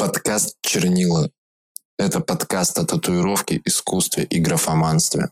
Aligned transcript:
Подкаст 0.00 0.56
«Чернила». 0.62 1.28
Это 1.98 2.20
подкаст 2.20 2.78
о 2.78 2.86
татуировке, 2.86 3.60
искусстве 3.66 4.24
и 4.24 4.40
графоманстве. 4.40 5.28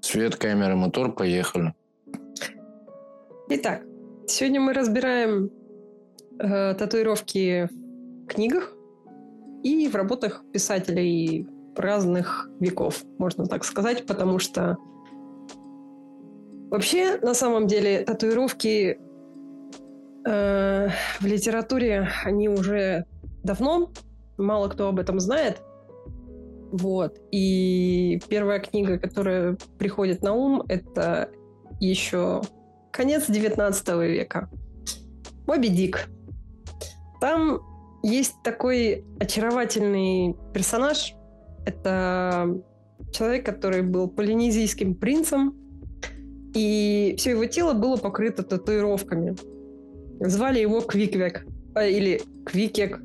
Свет, 0.00 0.34
камера, 0.34 0.74
мотор, 0.74 1.14
поехали. 1.14 1.72
Итак, 3.48 3.84
сегодня 4.26 4.60
мы 4.60 4.72
разбираем 4.72 5.52
э, 6.40 6.74
татуировки 6.74 7.68
в 7.70 8.26
книгах 8.26 8.72
и 9.62 9.86
в 9.86 9.94
работах 9.94 10.42
писателей 10.52 11.46
разных 11.76 12.50
веков, 12.58 13.04
можно 13.18 13.46
так 13.46 13.64
сказать, 13.64 14.04
потому 14.04 14.40
что 14.40 14.78
вообще 16.72 17.18
на 17.18 17.34
самом 17.34 17.68
деле 17.68 18.02
татуировки 18.02 18.98
Э, 20.26 20.88
в 21.20 21.26
литературе 21.26 22.08
они 22.24 22.48
уже 22.48 23.04
давно, 23.42 23.90
мало 24.38 24.68
кто 24.68 24.88
об 24.88 24.98
этом 24.98 25.20
знает. 25.20 25.62
Вот. 26.72 27.18
И 27.30 28.20
первая 28.28 28.58
книга, 28.58 28.98
которая 28.98 29.56
приходит 29.78 30.22
на 30.22 30.32
ум, 30.32 30.62
это 30.68 31.30
еще 31.78 32.42
конец 32.90 33.24
19 33.28 33.88
века. 34.00 34.50
Моби 35.46 35.68
Дик. 35.68 36.08
Там 37.20 37.60
есть 38.02 38.34
такой 38.42 39.04
очаровательный 39.20 40.36
персонаж. 40.52 41.14
Это 41.66 42.60
человек, 43.12 43.46
который 43.46 43.82
был 43.82 44.08
полинезийским 44.08 44.94
принцем, 44.94 45.54
и 46.54 47.14
все 47.18 47.30
его 47.30 47.46
тело 47.46 47.72
было 47.72 47.96
покрыто 47.96 48.42
татуировками. 48.42 49.36
Звали 50.20 50.60
его 50.60 50.80
Квиквек. 50.80 51.46
А, 51.74 51.84
или 51.84 52.22
Квикек. 52.44 53.00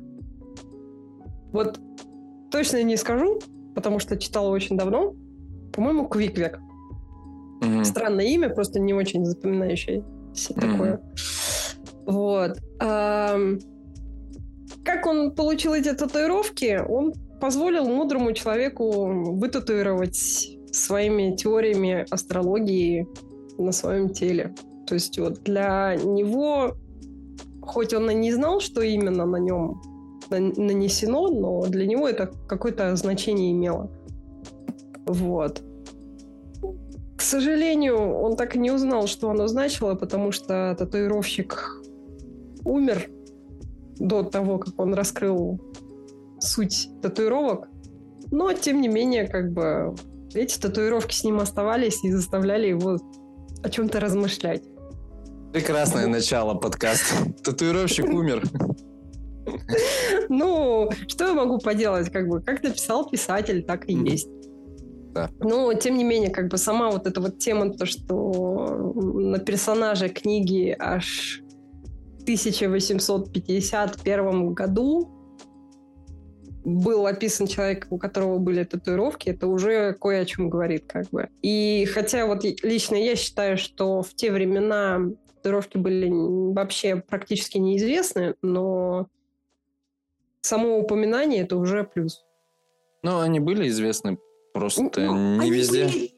Вот 1.52 1.80
точно 2.50 2.82
не 2.82 2.96
скажу, 2.96 3.40
потому 3.74 3.98
что 3.98 4.16
читала 4.16 4.48
очень 4.50 4.76
давно. 4.76 5.14
По-моему, 5.72 6.08
Квиквек. 6.08 6.58
Mm-hmm. 7.62 7.84
Странное 7.84 8.26
имя, 8.26 8.48
просто 8.48 8.80
не 8.80 8.94
очень 8.94 9.24
запоминающее 9.24 9.98
mm-hmm. 9.98 10.60
такое. 10.60 11.00
Вот. 12.06 12.58
А, 12.80 13.38
как 14.84 15.06
он 15.06 15.34
получил 15.34 15.74
эти 15.74 15.92
татуировки? 15.92 16.80
Он 16.88 17.12
позволил 17.40 17.86
мудрому 17.86 18.32
человеку 18.32 19.34
вытатуировать 19.34 20.56
своими 20.72 21.34
теориями 21.36 22.06
астрологии 22.10 23.06
на 23.58 23.72
своем 23.72 24.08
теле. 24.10 24.54
То 24.86 24.94
есть 24.94 25.18
вот 25.18 25.42
для 25.42 25.96
него 25.96 26.76
хоть 27.70 27.94
он 27.94 28.10
и 28.10 28.14
не 28.14 28.32
знал, 28.32 28.60
что 28.60 28.82
именно 28.82 29.26
на 29.26 29.36
нем 29.36 29.80
нанесено, 30.28 31.28
но 31.28 31.62
для 31.66 31.86
него 31.86 32.08
это 32.08 32.30
какое-то 32.48 32.94
значение 32.96 33.52
имело. 33.52 33.90
Вот. 35.06 35.62
К 37.16 37.22
сожалению, 37.22 37.98
он 37.98 38.36
так 38.36 38.56
и 38.56 38.58
не 38.58 38.72
узнал, 38.72 39.06
что 39.06 39.30
оно 39.30 39.46
значило, 39.46 39.94
потому 39.94 40.32
что 40.32 40.74
татуировщик 40.78 41.82
умер 42.64 43.08
до 43.98 44.24
того, 44.24 44.58
как 44.58 44.78
он 44.80 44.94
раскрыл 44.94 45.60
суть 46.40 46.88
татуировок. 47.02 47.68
Но, 48.32 48.52
тем 48.52 48.80
не 48.80 48.88
менее, 48.88 49.28
как 49.28 49.52
бы 49.52 49.94
эти 50.34 50.58
татуировки 50.58 51.14
с 51.14 51.24
ним 51.24 51.38
оставались 51.38 52.02
и 52.04 52.10
заставляли 52.10 52.68
его 52.68 52.98
о 53.62 53.68
чем-то 53.68 54.00
размышлять. 54.00 54.64
Прекрасное 55.52 56.06
начало 56.06 56.54
подкаста. 56.54 57.16
Татуировщик 57.42 58.06
умер. 58.06 58.44
Ну, 60.28 60.88
что 61.08 61.26
я 61.26 61.34
могу 61.34 61.58
поделать? 61.58 62.08
Как 62.10 62.28
бы, 62.28 62.40
как 62.40 62.62
написал 62.62 63.10
писатель, 63.10 63.64
так 63.64 63.88
и 63.88 63.94
есть. 63.94 64.28
Да. 65.12 65.28
Но, 65.40 65.74
тем 65.74 65.96
не 65.96 66.04
менее, 66.04 66.30
как 66.30 66.46
бы 66.48 66.56
сама 66.56 66.92
вот 66.92 67.08
эта 67.08 67.20
вот 67.20 67.40
тема, 67.40 67.72
то, 67.72 67.84
что 67.84 68.92
на 68.94 69.40
персонаже 69.40 70.08
книги 70.08 70.76
аж 70.78 71.42
в 72.20 72.22
1851 72.22 74.54
году 74.54 75.10
был 76.64 77.08
описан 77.08 77.48
человек, 77.48 77.88
у 77.90 77.98
которого 77.98 78.38
были 78.38 78.62
татуировки, 78.62 79.30
это 79.30 79.48
уже 79.48 79.94
кое 79.94 80.20
о 80.20 80.24
чем 80.24 80.48
говорит, 80.48 80.84
как 80.86 81.10
бы. 81.10 81.28
И 81.42 81.88
хотя 81.92 82.26
вот 82.26 82.44
лично 82.62 82.94
я 82.94 83.16
считаю, 83.16 83.58
что 83.58 84.02
в 84.02 84.14
те 84.14 84.30
времена 84.30 85.10
татуировки 85.42 85.78
были 85.78 86.08
вообще 86.10 86.96
практически 86.96 87.58
неизвестны, 87.58 88.34
но 88.42 89.08
само 90.40 90.78
упоминание 90.78 91.42
это 91.42 91.56
уже 91.56 91.84
плюс. 91.84 92.24
Ну, 93.02 93.20
они 93.20 93.40
были 93.40 93.68
известны 93.68 94.18
просто 94.52 94.82
ну, 94.96 95.40
не 95.42 95.50
везде. 95.50 95.86
Были 95.86 96.12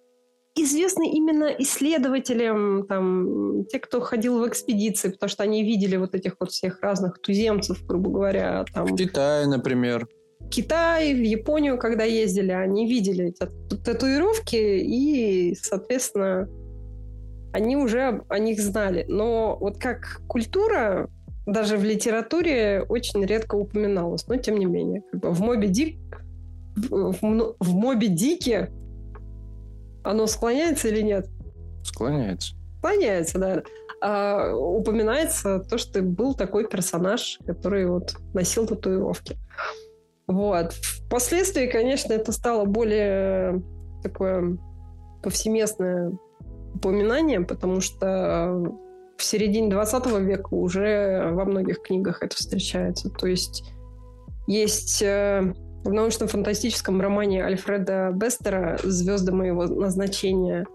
известны 0.55 1.10
именно 1.10 1.47
исследователям, 1.59 2.87
там, 2.87 3.65
те, 3.66 3.78
кто 3.78 4.00
ходил 4.00 4.41
в 4.41 4.49
экспедиции, 4.49 5.10
потому 5.10 5.31
что 5.31 5.43
они 5.43 5.62
видели 5.65 5.97
вот 5.97 6.15
этих 6.15 6.37
вот 6.41 6.50
всех 6.50 6.81
разных 6.83 7.21
туземцев, 7.21 7.84
грубо 7.87 8.10
говоря. 8.10 8.65
Там. 8.72 8.87
В 8.87 8.97
Китае, 8.97 9.47
например. 9.47 10.09
В 10.41 10.49
Китай, 10.49 11.15
в 11.15 11.22
Японию, 11.22 11.78
когда 11.78 12.04
ездили, 12.04 12.53
они 12.53 12.87
видели 12.87 13.28
эти 13.28 13.49
татуировки 13.77 14.56
и, 14.56 15.54
соответственно, 15.54 16.49
они 17.52 17.76
уже 17.76 18.22
о 18.28 18.38
них 18.38 18.60
знали. 18.60 19.04
Но 19.08 19.56
вот 19.60 19.78
как 19.78 20.22
культура 20.26 21.08
даже 21.46 21.76
в 21.76 21.84
литературе 21.84 22.84
очень 22.88 23.24
редко 23.24 23.56
упоминалась. 23.56 24.26
Но 24.28 24.36
тем 24.36 24.58
не 24.58 24.66
менее, 24.66 25.02
в 25.12 25.40
Моби 25.40 25.68
Дик 25.68 25.98
в, 26.76 27.54
в 27.60 27.74
Моби 27.74 28.08
Дике 28.08 28.70
оно 30.04 30.26
склоняется 30.26 30.88
или 30.88 31.02
нет? 31.02 31.28
Склоняется. 31.84 32.54
Склоняется, 32.78 33.38
да. 33.38 33.62
А, 34.00 34.54
упоминается 34.54 35.60
то, 35.60 35.78
что 35.78 36.02
был 36.02 36.34
такой 36.34 36.68
персонаж, 36.68 37.38
который 37.46 37.86
вот 37.86 38.16
носил 38.34 38.66
татуировки. 38.66 39.36
Вот. 40.26 40.72
Впоследствии, 40.72 41.66
конечно, 41.66 42.12
это 42.12 42.32
стало 42.32 42.64
более 42.64 43.62
такое 44.02 44.58
повсеместное 45.22 46.12
упоминание, 46.75 47.41
потому 47.41 47.81
что 47.81 48.75
в 49.16 49.25
середине 49.25 49.71
20 49.71 50.06
века 50.21 50.55
уже 50.55 51.31
во 51.33 51.44
многих 51.44 51.83
книгах 51.83 52.22
это 52.22 52.34
встречается. 52.34 53.10
То 53.10 53.27
есть 53.27 53.72
есть 54.47 55.03
э, 55.03 55.55
в 55.84 55.93
научно-фантастическом 55.93 57.00
романе 57.00 57.44
Альфреда 57.44 58.10
Бестера 58.12 58.78
«Звезды 58.83 59.33
моего 59.33 59.65
назначения» 59.66 60.66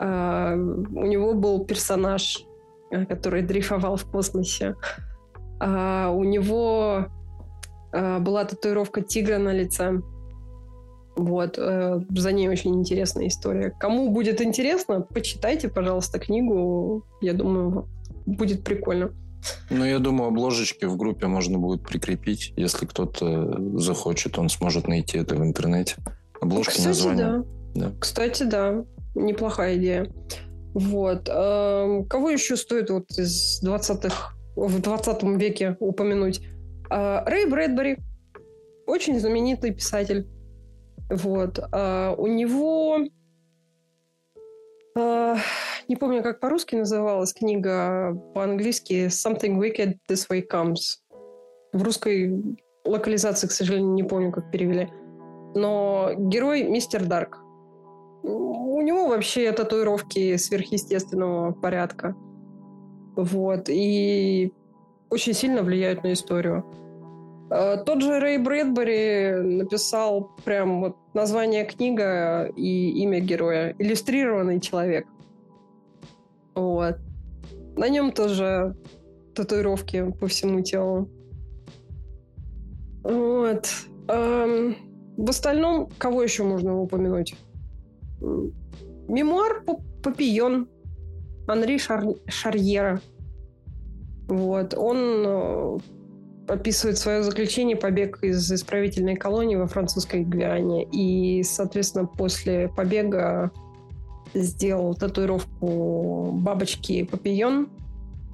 э, 0.00 0.54
у 0.54 1.04
него 1.04 1.34
был 1.34 1.64
персонаж, 1.66 2.44
э, 2.90 3.04
который 3.04 3.42
дрейфовал 3.42 3.96
в 3.96 4.10
космосе. 4.10 4.74
У 5.60 6.24
него 6.24 7.06
была 7.92 8.44
татуировка 8.44 9.00
тигра 9.00 9.38
на 9.38 9.52
лице. 9.52 10.02
Вот, 11.16 11.58
э, 11.58 12.00
за 12.10 12.32
ней 12.32 12.48
очень 12.48 12.74
интересная 12.74 13.28
история. 13.28 13.70
Кому 13.78 14.10
будет 14.10 14.40
интересно, 14.40 15.02
почитайте, 15.02 15.68
пожалуйста, 15.68 16.18
книгу. 16.18 17.04
Я 17.20 17.34
думаю, 17.34 17.88
будет 18.24 18.64
прикольно. 18.64 19.12
Ну, 19.70 19.84
я 19.84 19.98
думаю, 19.98 20.28
обложечки 20.28 20.84
в 20.84 20.96
группе 20.96 21.26
можно 21.26 21.58
будет 21.58 21.82
прикрепить. 21.82 22.52
Если 22.56 22.86
кто-то 22.86 23.78
захочет, 23.78 24.38
он 24.38 24.48
сможет 24.48 24.88
найти 24.88 25.18
это 25.18 25.34
в 25.34 25.42
интернете. 25.42 25.96
Обложки, 26.40 26.70
Кстати, 26.70 26.86
названия. 26.86 27.44
Да. 27.74 27.88
да. 27.88 27.92
Кстати, 27.98 28.42
да. 28.44 28.84
Неплохая 29.14 29.76
идея. 29.76 30.10
Вот. 30.74 31.28
Эм, 31.28 32.06
кого 32.06 32.30
еще 32.30 32.56
стоит 32.56 32.90
вот 32.90 33.10
из 33.18 33.62
20-х, 33.62 34.34
в 34.56 34.80
20 34.80 35.22
веке 35.38 35.76
упомянуть? 35.80 36.40
Э, 36.90 37.22
Рэй 37.26 37.46
Брэдбери. 37.46 37.98
Очень 38.86 39.20
знаменитый 39.20 39.72
писатель. 39.72 40.26
Вот. 41.10 41.58
А 41.72 42.14
у 42.16 42.26
него... 42.26 42.98
А, 44.96 45.36
не 45.88 45.96
помню, 45.96 46.22
как 46.22 46.40
по-русски 46.40 46.76
называлась 46.76 47.32
книга, 47.32 48.14
по-английски 48.34 49.06
«Something 49.06 49.58
Wicked 49.58 49.98
This 50.10 50.28
Way 50.30 50.46
Comes». 50.50 50.98
В 51.72 51.82
русской 51.82 52.56
локализации, 52.84 53.46
к 53.46 53.52
сожалению, 53.52 53.92
не 53.94 54.02
помню, 54.02 54.32
как 54.32 54.50
перевели. 54.50 54.88
Но 55.54 56.12
герой 56.16 56.64
Мистер 56.64 57.04
Дарк. 57.04 57.38
У 58.22 58.80
него 58.80 59.08
вообще 59.08 59.50
татуировки 59.52 60.36
сверхъестественного 60.36 61.52
порядка. 61.52 62.14
Вот. 63.16 63.68
И 63.68 64.52
очень 65.10 65.34
сильно 65.34 65.62
влияют 65.62 66.02
на 66.04 66.12
историю. 66.12 66.64
Э, 67.54 67.76
тот 67.84 68.00
же 68.00 68.18
Рэй 68.18 68.38
Брэдбери 68.38 69.42
написал 69.42 70.30
прям 70.44 70.80
вот 70.80 70.96
название 71.12 71.66
книга 71.66 72.46
и 72.56 72.90
имя 73.02 73.20
героя. 73.20 73.74
Иллюстрированный 73.78 74.58
человек. 74.58 75.06
Вот. 76.54 76.96
На 77.76 77.90
нем 77.90 78.12
тоже 78.12 78.74
татуировки 79.34 80.12
по 80.18 80.28
всему 80.28 80.62
телу. 80.62 81.10
Вот. 83.04 83.68
Эм, 84.08 84.76
в 85.18 85.28
остальном, 85.28 85.90
кого 85.98 86.22
еще 86.22 86.44
можно 86.44 86.80
упомянуть? 86.80 87.34
Мемуар 89.08 89.62
Папион 90.02 90.68
Анри 91.46 91.76
Шар... 91.76 92.02
Шарьера. 92.28 93.02
Вот. 94.28 94.72
Он 94.74 94.96
э, 95.26 95.78
описывает 96.48 96.98
свое 96.98 97.22
заключение 97.22 97.76
побег 97.76 98.18
из 98.22 98.50
исправительной 98.50 99.16
колонии 99.16 99.56
во 99.56 99.66
французской 99.66 100.24
Гвиане. 100.24 100.84
И, 100.90 101.42
соответственно, 101.42 102.06
после 102.06 102.68
побега 102.68 103.50
сделал 104.34 104.94
татуировку 104.94 106.30
бабочки 106.32 107.04
Папион 107.04 107.68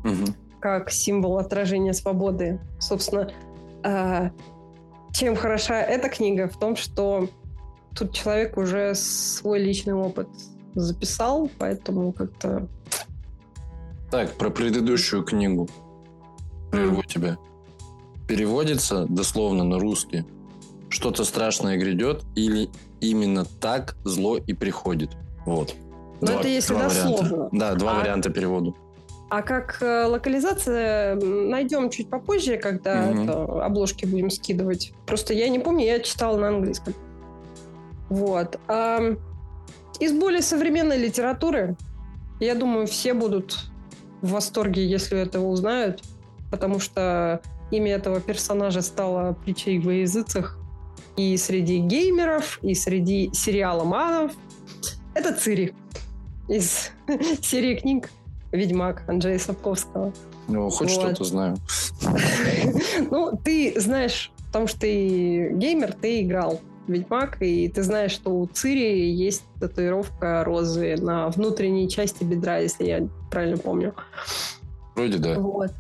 угу. 0.05 0.32
как 0.60 0.90
символ 0.90 1.38
отражения 1.38 1.93
свободы. 1.93 2.60
Собственно, 2.78 3.31
э, 3.84 4.31
чем 5.12 5.37
хороша 5.37 5.81
эта 5.81 6.08
книга? 6.08 6.49
В 6.49 6.58
том, 6.58 6.76
что 6.76 7.28
тут 7.96 8.12
человек 8.14 8.56
уже 8.56 8.94
свой 8.94 9.58
личный 9.58 9.94
опыт 9.94 10.28
записал, 10.75 11.50
поэтому 11.58 12.12
как-то... 12.12 12.69
Так, 14.11 14.32
про 14.34 14.50
предыдущую 14.50 15.25
книгу. 15.25 15.69
Прерву 16.70 17.00
mm. 17.00 17.06
тебя. 17.06 17.38
Переводится 18.28 19.06
дословно 19.08 19.64
на 19.64 19.78
русский. 19.78 20.25
Что-то 20.90 21.25
страшное 21.25 21.76
грядет 21.76 22.22
или 22.36 22.70
именно 23.00 23.44
так 23.44 23.96
зло 24.04 24.36
и 24.36 24.52
приходит. 24.52 25.10
Вот. 25.44 25.75
Но 26.20 26.28
два, 26.28 26.40
это 26.40 26.48
если 26.48 26.75
дословно. 26.75 27.28
Варианта. 27.28 27.56
Да, 27.56 27.75
два 27.75 27.92
а... 27.92 28.00
варианта 28.00 28.30
перевода. 28.30 28.75
А 29.30 29.42
как 29.42 29.82
э, 29.82 30.04
локализация 30.04 31.16
найдем 31.16 31.90
чуть 31.90 32.08
попозже, 32.08 32.56
когда 32.56 33.10
угу. 33.10 33.22
это, 33.22 33.64
обложки 33.64 34.06
будем 34.06 34.30
скидывать. 34.30 34.92
Просто 35.06 35.34
я 35.34 35.48
не 35.48 35.58
помню, 35.58 35.84
я 35.84 36.00
читала 36.00 36.38
на 36.38 36.48
английском. 36.48 36.94
Вот. 38.08 38.58
А 38.69 39.16
из 40.00 40.12
более 40.12 40.40
современной 40.42 40.96
литературы, 40.96 41.76
я 42.40 42.54
думаю, 42.54 42.86
все 42.86 43.12
будут 43.12 43.58
в 44.22 44.30
восторге, 44.30 44.86
если 44.86 45.19
этого 45.19 45.46
узнают, 45.46 46.02
потому 46.50 46.78
что 46.78 47.42
имя 47.70 47.92
этого 47.92 48.20
персонажа 48.20 48.82
стало 48.82 49.34
притчей 49.44 49.78
во 49.78 49.92
языцах 49.92 50.58
и 51.16 51.36
среди 51.36 51.78
геймеров, 51.78 52.58
и 52.62 52.74
среди 52.74 53.30
сериала 53.32 53.84
манов. 53.84 54.32
Это 55.14 55.32
Цири 55.34 55.74
из 56.48 56.90
серии 57.42 57.74
книг 57.76 58.10
Ведьмак 58.52 59.02
Анджея 59.08 59.38
Сапковского. 59.38 60.12
Ну, 60.46 60.70
хоть 60.70 60.90
вот. 60.90 61.00
что-то 61.00 61.24
знаю. 61.24 61.56
Ну, 63.10 63.38
ты 63.44 63.78
знаешь, 63.80 64.32
потому 64.46 64.66
что 64.66 64.80
ты 64.80 65.52
геймер, 65.52 65.92
ты 65.92 66.22
играл 66.22 66.60
в 66.86 66.90
Ведьмак, 66.90 67.42
и 67.42 67.68
ты 67.68 67.82
знаешь, 67.82 68.12
что 68.12 68.30
у 68.30 68.46
Цири 68.46 69.10
есть 69.10 69.42
татуировка 69.60 70.44
розы 70.44 70.96
на 70.96 71.28
внутренней 71.28 71.88
части 71.88 72.24
бедра, 72.24 72.58
если 72.58 72.86
я 72.86 73.08
правильно 73.30 73.58
помню. 73.58 73.94
Вроде 74.94 75.18
да. 75.18 75.38
Вот. 75.38 75.70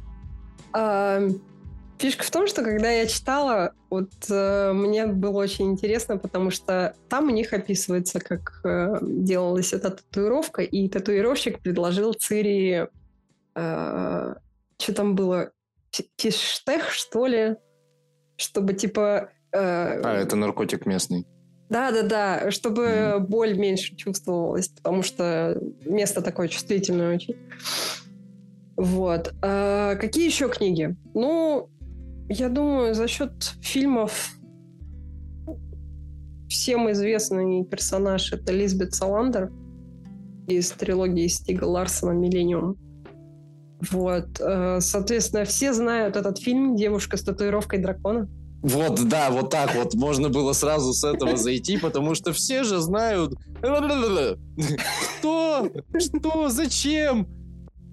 Фишка 1.98 2.22
в 2.22 2.30
том, 2.30 2.46
что 2.46 2.62
когда 2.62 2.90
я 2.90 3.06
читала, 3.06 3.72
вот 3.90 4.12
э, 4.30 4.72
мне 4.72 5.06
было 5.06 5.38
очень 5.38 5.72
интересно, 5.72 6.16
потому 6.16 6.50
что 6.50 6.94
там 7.08 7.26
у 7.26 7.30
них 7.30 7.52
описывается, 7.52 8.20
как 8.20 8.60
э, 8.64 8.98
делалась 9.02 9.72
эта 9.72 9.90
татуировка, 9.90 10.62
и 10.62 10.88
татуировщик 10.88 11.58
предложил 11.58 12.14
Цири, 12.14 12.86
э, 13.56 14.34
что 14.80 14.94
там 14.94 15.16
было, 15.16 15.50
фиштех, 16.16 16.90
что 16.90 17.26
ли, 17.26 17.56
чтобы 18.36 18.74
типа... 18.74 19.30
Э, 19.52 20.00
а, 20.00 20.20
это 20.20 20.36
наркотик 20.36 20.86
местный. 20.86 21.26
Да-да-да, 21.68 22.52
чтобы 22.52 22.84
mm. 22.84 23.18
боль 23.20 23.58
меньше 23.58 23.96
чувствовалась, 23.96 24.68
потому 24.68 25.02
что 25.02 25.60
место 25.84 26.22
такое 26.22 26.46
чувствительное 26.46 27.16
очень. 27.16 27.36
Вот. 28.76 29.34
А 29.42 29.96
какие 29.96 30.26
еще 30.26 30.48
книги? 30.48 30.96
Ну, 31.12 31.68
я 32.28 32.48
думаю, 32.48 32.94
за 32.94 33.08
счет 33.08 33.54
фильмов 33.60 34.32
всем 36.48 36.90
известный 36.90 37.64
персонаж 37.64 38.32
это 38.32 38.52
Лизбет 38.52 38.94
Саландер 38.94 39.50
из 40.46 40.70
трилогии 40.70 41.26
Стига 41.26 41.64
Ларсона 41.64 42.12
«Миллениум». 42.12 42.76
Вот. 43.90 44.40
Э, 44.40 44.78
соответственно, 44.80 45.44
все 45.44 45.72
знают 45.72 46.16
этот 46.16 46.38
фильм 46.38 46.74
«Девушка 46.74 47.16
с 47.16 47.22
татуировкой 47.22 47.78
дракона». 47.80 48.28
Вот, 48.62 49.08
да, 49.08 49.30
вот 49.30 49.50
так 49.50 49.74
вот 49.76 49.94
можно 49.94 50.30
было 50.30 50.52
сразу 50.52 50.92
с 50.92 51.04
этого 51.04 51.36
зайти, 51.36 51.78
потому 51.78 52.14
что 52.14 52.32
все 52.32 52.64
же 52.64 52.78
знают. 52.80 53.34
Что? 55.18 55.70
Что? 55.96 56.48
Зачем? 56.48 57.28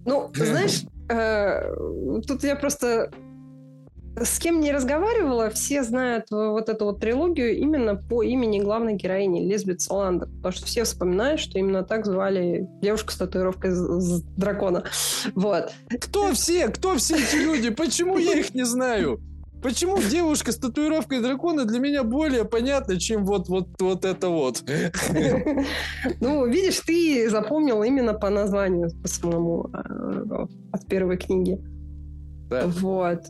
Ну, 0.06 0.31
знаешь, 0.34 0.84
э, 1.10 2.22
тут 2.28 2.44
я 2.44 2.56
просто 2.56 3.12
с 4.22 4.40
кем 4.40 4.60
не 4.60 4.72
разговаривала, 4.72 5.50
все 5.50 5.84
знают 5.84 6.26
вот 6.32 6.70
эту 6.70 6.86
вот 6.86 7.00
трилогию 7.00 7.58
именно 7.58 7.96
по 7.96 8.24
имени 8.24 8.60
главной 8.60 8.94
героини 8.94 9.42
Лизбет 9.42 9.82
Саландер. 9.82 10.30
Потому 10.30 10.54
что 10.54 10.66
все 10.66 10.84
вспоминают, 10.84 11.40
что 11.42 11.60
именно 11.60 11.84
так 11.84 12.06
звали 12.06 12.68
девушку 12.82 13.12
с 13.12 13.18
татуировкой 13.18 13.72
дракона. 14.38 14.84
Вот. 15.34 15.72
Кто 16.02 16.32
все? 16.34 16.70
Кто 16.70 16.96
все 16.96 17.16
эти 17.16 17.36
люди? 17.36 17.70
Почему 17.70 18.18
я 18.18 18.40
их 18.40 18.54
не 18.54 18.64
знаю? 18.64 19.20
Почему 19.62 19.98
девушка 19.98 20.52
с 20.52 20.58
татуировкой 20.58 21.22
дракона 21.22 21.66
для 21.66 21.80
меня 21.80 22.04
более 22.04 22.46
понятна, 22.46 23.00
чем 23.00 23.26
вот, 23.26 23.50
вот, 23.50 23.70
вот 23.80 24.06
это 24.06 24.30
вот? 24.30 24.64
Ну, 26.22 26.46
видишь, 26.46 26.82
ты 26.82 27.28
запомнил 27.30 27.82
именно 27.82 28.14
по 28.14 28.30
названию, 28.30 28.92
по 29.02 29.08
самому, 29.08 29.72
э, 29.74 30.46
от 30.72 30.86
первой 30.88 31.18
книги. 31.18 31.58
Да. 32.48 32.68
Вот. 32.68 33.22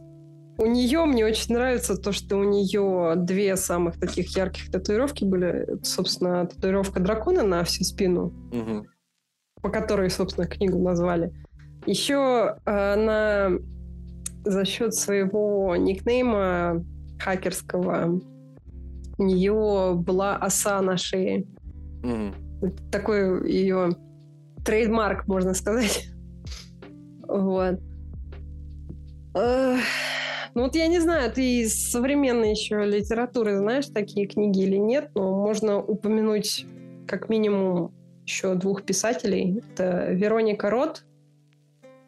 У 0.57 0.65
нее 0.65 1.03
мне 1.05 1.25
очень 1.25 1.53
нравится 1.53 1.97
то, 1.97 2.11
что 2.11 2.37
у 2.37 2.43
нее 2.43 3.13
две 3.17 3.57
самых 3.57 3.99
таких 3.99 4.35
ярких 4.35 4.71
татуировки 4.71 5.25
были. 5.25 5.79
собственно, 5.83 6.45
татуировка 6.45 6.99
дракона 6.99 7.43
на 7.43 7.63
всю 7.63 7.83
спину, 7.83 8.33
угу. 8.51 8.87
по 9.61 9.69
которой, 9.69 10.09
собственно, 10.09 10.47
книгу 10.47 10.79
назвали. 10.79 11.33
Еще 11.85 12.57
она 12.65 13.51
за 14.45 14.63
счет 14.65 14.93
своего 14.93 15.75
никнейма 15.75 16.85
хакерского 17.19 18.21
у 19.17 19.23
нее 19.23 19.93
была 19.95 20.37
оса 20.37 20.81
на 20.81 20.97
шее. 20.97 21.45
Угу. 22.03 22.71
Такой 22.91 23.51
ее 23.51 23.89
трейдмарк, 24.65 25.27
можно 25.27 25.53
сказать. 25.53 26.07
Вот. 27.27 27.79
Ну 30.55 30.63
вот 30.63 30.75
я 30.75 30.87
не 30.87 30.99
знаю, 30.99 31.31
ты 31.33 31.59
из 31.59 31.91
современной 31.91 32.51
еще 32.51 32.85
литературы 32.85 33.57
знаешь 33.57 33.87
такие 33.87 34.25
книги 34.25 34.61
или 34.61 34.77
нет, 34.77 35.11
но 35.13 35.35
можно 35.35 35.81
упомянуть 35.81 36.65
как 37.07 37.27
минимум 37.27 37.93
еще 38.25 38.55
двух 38.55 38.83
писателей. 38.83 39.61
Это 39.73 40.11
Вероника 40.11 40.69
Рот 40.69 41.03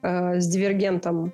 э, 0.01 0.39
с 0.39 0.47
«Дивергентом». 0.47 1.33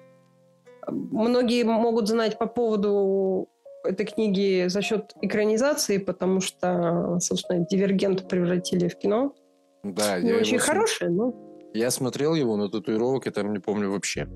Многие 0.88 1.63
могут 1.63 2.10
знать 2.10 2.39
по 2.39 2.48
поводу 2.48 3.48
этой 3.84 4.08
книги 4.08 4.67
за 4.67 4.82
счет 4.82 5.13
экранизации, 5.22 6.00
потому 6.00 6.41
что, 6.41 7.20
собственно, 7.20 7.65
«Дивергент» 7.70 8.27
превратили 8.27 8.88
в 8.88 8.98
кино. 8.98 9.36
Да, 9.84 10.20
не 10.20 10.34
очень 10.34 10.55
его... 10.55 10.65
хорошее, 10.65 11.12
но... 11.12 11.36
Я 11.75 11.91
смотрел 11.91 12.34
его, 12.34 12.58
но 12.58 12.70
татуировок 12.70 13.27
я 13.27 13.32
там 13.32 13.53
не 13.53 13.60
помню 13.60 13.91
вообще. 13.91 14.27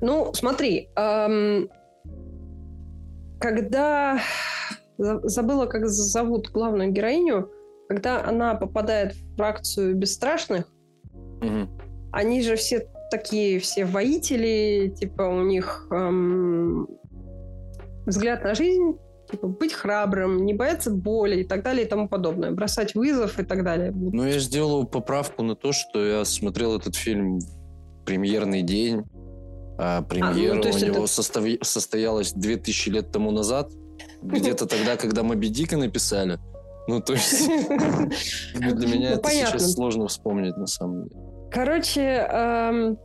Ну, 0.00 0.32
смотри, 0.34 0.88
эм, 0.96 1.70
когда 3.42 4.20
забыла, 4.98 5.66
как 5.66 5.88
зовут 5.88 6.50
главную 6.50 6.92
героиню, 6.92 7.50
когда 7.88 8.24
она 8.24 8.54
попадает 8.54 9.14
в 9.14 9.36
фракцию 9.36 9.96
бесстрашных, 9.96 10.72
угу. 11.12 11.68
они 12.12 12.40
же 12.42 12.54
все 12.54 12.88
такие 13.10 13.58
все 13.58 13.84
воители, 13.84 14.94
типа 14.96 15.22
у 15.22 15.42
них 15.42 15.88
эм, 15.90 16.88
взгляд 18.06 18.44
на 18.44 18.54
жизнь, 18.54 18.96
типа 19.30 19.48
быть 19.48 19.72
храбрым, 19.72 20.46
не 20.46 20.54
бояться 20.54 20.90
боли 20.90 21.40
и 21.40 21.44
так 21.44 21.64
далее 21.64 21.84
и 21.84 21.88
тому 21.88 22.08
подобное, 22.08 22.52
бросать 22.52 22.94
вызов 22.94 23.40
и 23.40 23.44
так 23.44 23.64
далее. 23.64 23.90
Ну, 23.90 24.24
я 24.24 24.38
сделал 24.38 24.86
поправку 24.86 25.42
на 25.42 25.56
то, 25.56 25.72
что 25.72 26.02
я 26.02 26.24
смотрел 26.24 26.78
этот 26.78 26.94
фильм 26.94 27.40
в 27.40 28.04
премьерный 28.04 28.62
день, 28.62 29.02
а 29.78 30.02
премьера 30.02 30.60
а, 30.60 30.64
ну, 30.64 30.70
у 30.70 30.78
него 30.78 31.04
это... 31.04 31.06
состав... 31.06 31.44
состоялась 31.62 32.32
2000 32.32 32.88
лет 32.90 33.12
тому 33.12 33.30
назад, 33.30 33.70
где-то 34.22 34.66
тогда, 34.66 34.96
когда 34.96 35.22
Моби 35.22 35.48
Дика 35.48 35.76
написали. 35.76 36.38
Ну, 36.88 37.00
то 37.00 37.12
есть 37.12 37.46
для 38.54 38.88
меня 38.88 39.10
ну, 39.10 39.16
это 39.16 39.30
сейчас 39.30 39.72
сложно 39.72 40.08
вспомнить, 40.08 40.56
на 40.56 40.66
самом 40.66 41.08
деле. 41.08 41.20
Короче, 41.50 42.00
эм, 42.00 42.98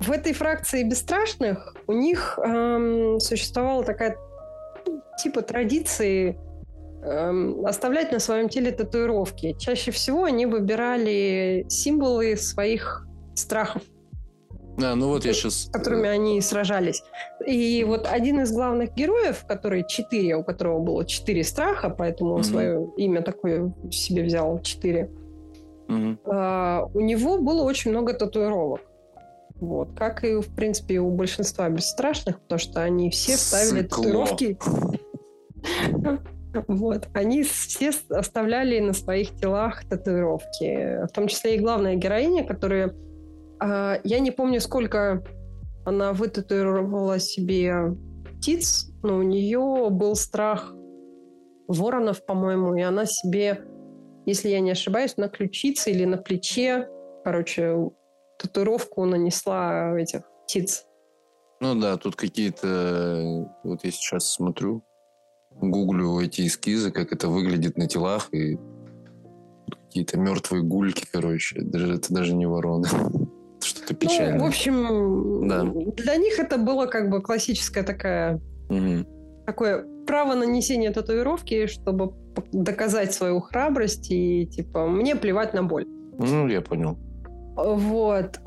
в 0.00 0.10
этой 0.10 0.32
фракции 0.32 0.82
бесстрашных 0.82 1.74
у 1.86 1.92
них 1.92 2.38
эм, 2.38 3.18
существовала 3.20 3.82
такая 3.82 4.16
типа 5.22 5.42
традиции 5.42 6.38
эм, 7.02 7.64
оставлять 7.64 8.12
на 8.12 8.18
своем 8.18 8.48
теле 8.48 8.72
татуировки. 8.72 9.56
Чаще 9.58 9.90
всего 9.90 10.24
они 10.24 10.46
выбирали 10.46 11.64
символы 11.68 12.36
своих 12.36 13.06
страхов. 13.34 13.82
Да, 14.78 14.94
ну 14.94 15.08
вот 15.08 15.24
я 15.24 15.32
сейчас... 15.32 15.64
С 15.64 15.70
которыми 15.70 16.08
они 16.08 16.40
сражались. 16.40 17.02
И 17.44 17.84
вот 17.84 18.06
один 18.06 18.40
из 18.40 18.52
главных 18.52 18.94
героев, 18.94 19.44
который 19.46 19.84
четыре, 19.86 20.36
у 20.36 20.44
которого 20.44 20.78
было 20.78 21.04
четыре 21.04 21.42
страха, 21.42 21.90
поэтому 21.90 22.38
mm-hmm. 22.38 22.44
свое 22.44 22.88
имя 22.96 23.22
такое 23.22 23.72
себе 23.90 24.22
взял 24.22 24.60
четыре, 24.60 25.10
mm-hmm. 25.88 26.18
uh, 26.24 26.90
у 26.94 27.00
него 27.00 27.38
было 27.38 27.62
очень 27.64 27.90
много 27.90 28.14
татуировок. 28.14 28.82
Вот. 29.56 29.98
Как 29.98 30.22
и, 30.22 30.36
в 30.36 30.54
принципе, 30.54 31.00
у 31.00 31.10
большинства 31.10 31.68
бесстрашных, 31.68 32.40
потому 32.40 32.60
что 32.60 32.80
они 32.80 33.10
все 33.10 33.36
ставили 33.36 33.82
Сыкло. 33.82 34.04
татуировки. 34.04 34.58
Вот. 36.68 37.08
Они 37.12 37.42
все 37.42 37.90
оставляли 38.10 38.78
на 38.78 38.92
своих 38.92 39.34
телах 39.34 39.84
татуировки. 39.84 41.04
В 41.06 41.12
том 41.12 41.26
числе 41.26 41.56
и 41.56 41.58
главная 41.58 41.96
героиня, 41.96 42.44
которая... 42.44 42.94
Э, 43.60 44.00
я 44.04 44.20
не 44.20 44.30
помню, 44.30 44.60
сколько 44.60 45.24
она 45.84 46.12
вытатуировала 46.12 47.18
себе 47.18 47.96
птиц, 48.36 48.90
но 49.02 49.18
у 49.18 49.22
нее 49.22 49.88
был 49.90 50.14
страх 50.14 50.74
воронов, 51.66 52.24
по-моему, 52.24 52.74
и 52.74 52.82
она 52.82 53.06
себе, 53.06 53.64
если 54.26 54.48
я 54.48 54.60
не 54.60 54.70
ошибаюсь, 54.70 55.16
на 55.16 55.28
ключице 55.28 55.90
или 55.90 56.04
на 56.04 56.16
плече, 56.16 56.88
короче, 57.24 57.90
татуировку 58.38 59.04
нанесла 59.04 59.98
этих 59.98 60.22
птиц. 60.44 60.84
Ну 61.60 61.74
да, 61.78 61.96
тут 61.96 62.16
какие-то... 62.16 63.52
Вот 63.64 63.84
я 63.84 63.90
сейчас 63.90 64.32
смотрю, 64.32 64.84
гуглю 65.60 66.20
эти 66.20 66.46
эскизы, 66.46 66.92
как 66.92 67.12
это 67.12 67.28
выглядит 67.28 67.76
на 67.76 67.88
телах, 67.88 68.32
и 68.32 68.58
какие-то 69.86 70.18
мертвые 70.18 70.62
гульки, 70.62 71.06
короче. 71.10 71.60
Даже, 71.60 71.94
это 71.94 72.12
даже 72.14 72.34
не 72.34 72.46
вороны. 72.46 72.88
Что-то 73.60 73.94
печальное. 73.94 74.38
Ну, 74.38 74.44
в 74.44 74.48
общем, 74.48 75.48
да. 75.48 75.64
для 76.02 76.16
них 76.16 76.38
это 76.38 76.58
было 76.58 76.86
как 76.86 77.10
бы 77.10 77.20
классическая 77.22 77.82
такая... 77.82 78.40
Угу. 78.68 79.44
Такое 79.46 79.86
право 80.06 80.34
нанесения 80.34 80.92
татуировки, 80.92 81.66
чтобы 81.66 82.12
доказать 82.52 83.12
свою 83.12 83.40
храбрость 83.40 84.10
и, 84.10 84.46
типа, 84.46 84.86
мне 84.86 85.16
плевать 85.16 85.54
на 85.54 85.62
боль. 85.62 85.86
Ну, 86.18 86.48
я 86.48 86.60
понял. 86.60 86.98
Вот. 87.56 88.38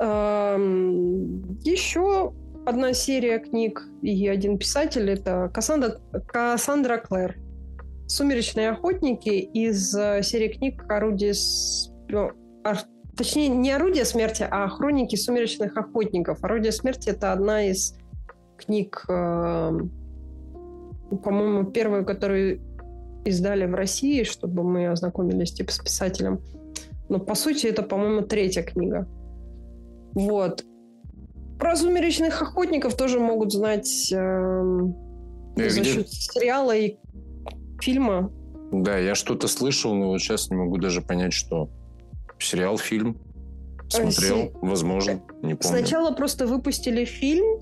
Еще 1.64 2.32
одна 2.64 2.92
серия 2.92 3.38
книг 3.38 3.82
и 4.02 4.28
один 4.28 4.58
писатель– 4.58 5.10
это 5.12 5.50
Кассандра, 5.52 6.00
Кассандра 6.26 6.98
Клэр. 6.98 7.36
«Сумеречные 8.06 8.70
охотники» 8.70 9.30
из 9.30 9.94
э, 9.94 10.22
серии 10.22 10.48
книг 10.48 10.84
«Орудие...» 10.88 11.34
Точнее, 13.16 13.48
не 13.48 13.70
«Орудие 13.70 14.04
смерти», 14.04 14.46
а 14.48 14.68
«Хроники 14.68 15.16
сумеречных 15.16 15.76
охотников». 15.76 16.42
«Орудие 16.42 16.72
смерти»– 16.72 17.08
это 17.10 17.32
одна 17.32 17.64
из 17.64 17.94
книг, 18.56 19.04
по-моему, 19.06 19.90
первую, 21.70 22.06
которую 22.06 22.60
издали 23.24 23.66
в 23.66 23.74
России, 23.74 24.24
чтобы 24.24 24.62
мы 24.62 24.88
ознакомились 24.88 25.52
типа, 25.52 25.72
с 25.72 25.78
писателем– 25.78 26.40
но 27.12 27.18
по 27.18 27.34
сути 27.34 27.66
это, 27.66 27.82
по-моему, 27.82 28.22
третья 28.22 28.62
книга. 28.62 29.06
Вот. 30.14 30.64
Про 31.58 31.76
сумеречных 31.76 32.40
охотников 32.40 32.96
тоже 32.96 33.20
могут 33.20 33.52
знать 33.52 34.10
э, 34.10 34.62
за 35.56 35.80
где... 35.80 35.84
счет 35.84 36.08
сериала 36.08 36.74
и 36.74 36.96
фильма. 37.82 38.32
Да, 38.72 38.96
я 38.96 39.14
что-то 39.14 39.46
слышал, 39.46 39.94
но 39.94 40.08
вот 40.08 40.22
сейчас 40.22 40.48
не 40.48 40.56
могу 40.56 40.78
даже 40.78 41.02
понять, 41.02 41.34
что 41.34 41.68
сериал, 42.46 42.78
фильм 42.78 43.18
смотрел, 43.88 44.36
Си... 44.36 44.50
возможно, 44.62 45.12
не 45.42 45.54
помню. 45.54 45.58
Сначала 45.60 46.12
просто 46.12 46.46
выпустили 46.46 47.04
фильм, 47.04 47.60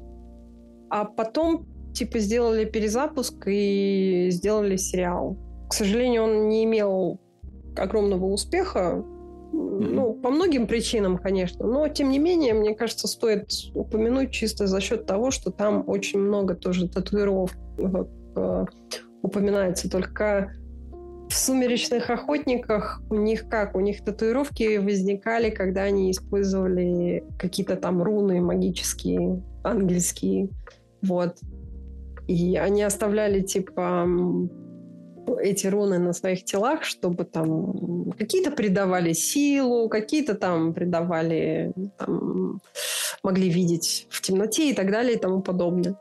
а 0.89 1.05
потом 1.05 1.67
типа 1.93 2.19
сделали 2.19 2.65
перезапуск 2.65 3.47
и 3.47 4.29
сделали 4.31 4.77
сериал. 4.77 5.37
К 5.69 5.75
сожалению, 5.75 6.25
он 6.25 6.49
не 6.49 6.65
имел 6.65 7.21
огромного 7.77 8.27
успеха, 8.27 9.05
ну, 9.53 10.13
по 10.13 10.31
многим 10.31 10.67
причинам, 10.67 11.19
конечно, 11.19 11.67
но 11.67 11.89
тем 11.89 12.11
не 12.11 12.19
менее, 12.19 12.55
мне 12.55 12.75
кажется, 12.75 13.09
стоит 13.09 13.51
упомянуть 13.75 14.31
чисто 14.31 14.67
за 14.67 14.81
счет 14.81 15.07
того, 15.07 15.31
что 15.31 15.51
там 15.51 15.85
очень 15.87 16.21
много 16.21 16.55
тоже 16.55 16.89
татуировок 16.89 17.51
э, 18.37 18.65
упоминается. 19.23 19.91
Только 19.91 20.53
в 21.31 21.37
«Сумеречных 21.37 22.11
охотниках» 22.11 23.01
у 23.09 23.15
них 23.15 23.49
как? 23.49 23.77
У 23.77 23.81
них 23.81 24.05
татуировки 24.05 24.79
возникали, 24.79 25.51
когда 25.51 25.83
они 25.83 26.11
использовали 26.11 27.25
какие-то 27.39 27.77
там 27.77 28.03
руны 28.03 28.41
магические, 28.41 29.41
ангельские. 29.63 30.49
Вот. 31.03 31.37
И 32.27 32.57
они 32.57 32.83
оставляли, 32.83 33.41
типа, 33.43 34.09
эти 35.41 35.69
руны 35.69 35.99
на 35.99 36.13
своих 36.13 36.45
телах, 36.45 36.83
чтобы 36.83 37.25
там 37.25 38.11
какие-то 38.19 38.51
придавали 38.51 39.13
силу, 39.13 39.89
какие-то 39.89 40.35
там 40.35 40.75
придавали, 40.75 41.73
там, 41.97 42.61
могли 43.23 43.49
видеть 43.49 44.09
в 44.11 44.21
темноте 44.21 44.71
и 44.71 44.75
так 44.75 44.91
далее 44.91 45.15
и 45.15 45.19
тому 45.19 45.43
подобное. 45.43 45.95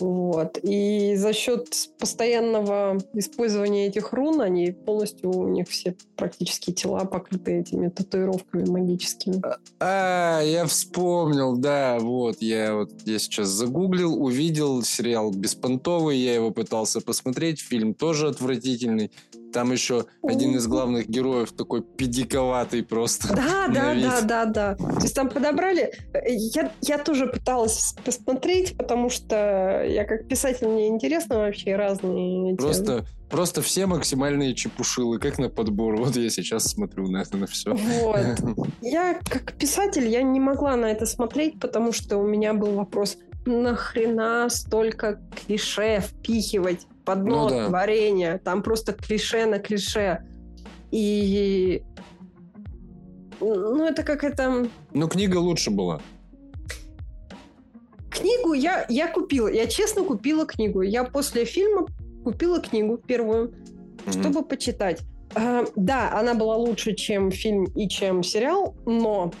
Вот. 0.00 0.58
И 0.62 1.14
за 1.16 1.32
счет 1.32 1.68
постоянного 1.98 2.98
использования 3.14 3.86
этих 3.86 4.12
рун, 4.12 4.40
они 4.40 4.72
полностью, 4.72 5.30
у 5.30 5.48
них 5.48 5.68
все 5.68 5.94
практически 6.16 6.72
тела 6.72 7.04
покрыты 7.04 7.60
этими 7.60 7.88
татуировками 7.88 8.68
магическими. 8.68 9.42
А, 9.78 10.40
я 10.40 10.66
вспомнил, 10.66 11.56
да, 11.56 11.98
вот, 12.00 12.40
я 12.40 12.74
вот 12.74 12.90
я 13.04 13.18
сейчас 13.18 13.48
загуглил, 13.48 14.22
увидел 14.22 14.82
сериал 14.82 15.30
«Беспонтовый», 15.30 16.18
я 16.18 16.34
его 16.34 16.50
пытался 16.50 17.00
посмотреть, 17.00 17.60
фильм 17.60 17.94
тоже 17.94 18.28
отвратительный. 18.28 19.10
Там 19.52 19.72
еще 19.72 20.06
один 20.22 20.54
из 20.56 20.66
главных 20.66 21.08
героев 21.08 21.52
такой 21.52 21.82
педиковатый 21.82 22.82
просто. 22.82 23.34
Да, 23.34 23.68
да, 23.72 23.94
да, 23.94 24.20
да, 24.22 24.44
да. 24.44 24.74
То 24.74 25.02
есть 25.02 25.14
там 25.14 25.28
подобрали. 25.28 25.92
Я, 26.26 26.72
я 26.80 26.98
тоже 26.98 27.26
пыталась 27.26 27.94
посмотреть, 28.04 28.76
потому 28.76 29.10
что 29.10 29.84
я 29.84 30.04
как 30.04 30.28
писатель, 30.28 30.68
мне 30.68 30.88
интересно 30.88 31.38
вообще 31.38 31.76
разные 31.76 32.56
Просто, 32.56 33.04
просто 33.30 33.62
все 33.62 33.86
максимальные 33.86 34.54
чепушилы, 34.54 35.18
как 35.18 35.38
на 35.38 35.48
подбор. 35.48 35.96
Вот 35.96 36.16
я 36.16 36.30
сейчас 36.30 36.64
смотрю 36.64 37.08
на 37.08 37.22
это, 37.22 37.36
на 37.36 37.46
все. 37.46 37.74
Вот. 37.74 38.18
Я 38.80 39.18
как 39.28 39.52
писатель, 39.54 40.06
я 40.08 40.22
не 40.22 40.40
могла 40.40 40.76
на 40.76 40.86
это 40.86 41.06
смотреть, 41.06 41.60
потому 41.60 41.92
что 41.92 42.18
у 42.18 42.26
меня 42.26 42.54
был 42.54 42.72
вопрос, 42.72 43.18
нахрена 43.46 44.48
столько 44.50 45.20
клише 45.46 46.00
впихивать 46.00 46.86
под 47.10 47.24
ну, 47.24 47.48
да. 47.48 47.68
творения? 47.68 48.38
Там 48.38 48.62
просто 48.62 48.92
клише 48.92 49.46
на 49.46 49.58
клише. 49.58 50.24
И 50.92 51.82
ну, 53.40 53.84
это 53.84 54.02
как 54.04 54.22
это... 54.22 54.68
Ну, 54.92 55.08
книга 55.08 55.38
лучше 55.38 55.70
была. 55.70 56.00
Книгу 58.10 58.52
я, 58.52 58.86
я 58.88 59.08
купила. 59.08 59.48
Я 59.48 59.66
честно 59.66 60.04
купила 60.04 60.46
книгу. 60.46 60.82
Я 60.82 61.04
после 61.04 61.44
фильма 61.44 61.86
купила 62.24 62.60
книгу 62.60 62.96
первую, 62.96 63.48
mm-hmm. 63.48 64.20
чтобы 64.20 64.44
почитать. 64.44 65.00
Uh, 65.30 65.70
да, 65.76 66.12
она 66.12 66.34
была 66.34 66.56
лучше, 66.56 66.94
чем 66.94 67.30
фильм 67.30 67.64
и 67.64 67.88
чем 67.88 68.24
сериал, 68.24 68.74
но 68.84 69.32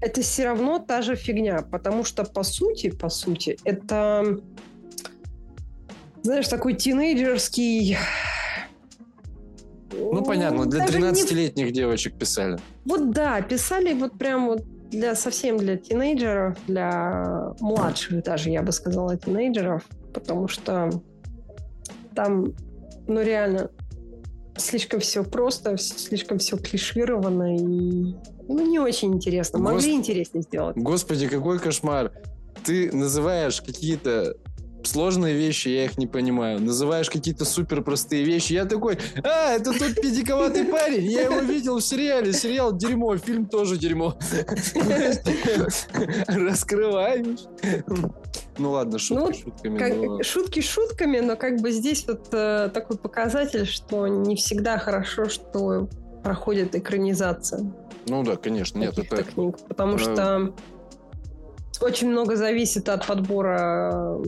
это 0.00 0.20
все 0.20 0.44
равно 0.46 0.80
та 0.80 1.00
же 1.00 1.14
фигня, 1.14 1.62
потому 1.70 2.02
что 2.02 2.24
по 2.24 2.42
сути, 2.42 2.90
по 2.90 3.08
сути, 3.08 3.56
это, 3.62 4.40
знаешь, 6.22 6.48
такой 6.48 6.74
тинейджерский... 6.74 7.96
Ну, 9.92 10.24
понятно, 10.24 10.66
для 10.66 10.86
13-летних 10.86 11.66
не... 11.66 11.72
девочек 11.72 12.14
писали. 12.16 12.58
Вот 12.84 13.10
да, 13.10 13.42
писали 13.42 13.92
вот 13.92 14.18
прям 14.18 14.46
вот 14.46 14.64
для 14.90 15.14
совсем 15.14 15.58
для 15.58 15.76
тинейджеров, 15.76 16.56
для 16.66 17.54
младших 17.60 18.22
даже, 18.22 18.50
я 18.50 18.62
бы 18.62 18.72
сказала, 18.72 19.16
тинейджеров, 19.16 19.84
потому 20.14 20.48
что 20.48 20.90
там, 22.14 22.54
ну 23.06 23.20
реально, 23.20 23.70
слишком 24.56 25.00
все 25.00 25.24
просто, 25.24 25.76
слишком 25.76 26.38
все 26.38 26.56
клишировано 26.56 27.56
и 27.56 28.14
ну, 28.48 28.66
не 28.66 28.78
очень 28.78 29.14
интересно. 29.14 29.58
Могли 29.58 29.92
Гос... 29.92 29.98
интереснее 29.98 30.42
сделать. 30.42 30.76
Господи, 30.76 31.28
какой 31.28 31.58
кошмар. 31.58 32.12
Ты 32.64 32.92
называешь 32.92 33.60
какие-то 33.60 34.36
сложные 34.86 35.34
вещи, 35.34 35.68
я 35.68 35.84
их 35.84 35.98
не 35.98 36.06
понимаю. 36.06 36.60
Называешь 36.60 37.10
какие-то 37.10 37.44
супер 37.44 37.82
простые 37.82 38.24
вещи. 38.24 38.52
Я 38.52 38.64
такой, 38.64 38.98
а, 39.22 39.52
это 39.54 39.72
тот 39.78 39.94
педиковатый 39.94 40.64
парень. 40.64 41.04
Я 41.04 41.22
его 41.22 41.40
видел 41.40 41.78
в 41.78 41.82
сериале. 41.82 42.32
Сериал 42.32 42.76
дерьмо, 42.76 43.16
фильм 43.16 43.46
тоже 43.46 43.76
дерьмо. 43.76 44.16
Раскрываешь. 46.26 47.40
Ну 48.58 48.70
ладно, 48.70 48.98
шутки 48.98 49.22
ну, 49.22 49.32
шутками. 49.32 49.78
Как, 49.78 49.96
но... 49.96 50.22
Шутки 50.22 50.60
шутками, 50.60 51.20
но 51.20 51.36
как 51.36 51.60
бы 51.60 51.70
здесь 51.72 52.06
вот 52.06 52.28
э, 52.32 52.70
такой 52.72 52.98
показатель, 52.98 53.66
что 53.66 54.06
не 54.06 54.36
всегда 54.36 54.78
хорошо, 54.78 55.28
что 55.28 55.88
проходит 56.22 56.74
экранизация. 56.74 57.72
Ну 58.06 58.22
да, 58.22 58.36
конечно, 58.36 58.78
нет, 58.78 58.98
это... 58.98 59.22
книг, 59.22 59.56
потому 59.68 59.98
что 59.98 60.52
очень 61.80 62.10
много 62.10 62.36
зависит 62.36 62.88
от 62.88 63.06
подбора 63.06 64.20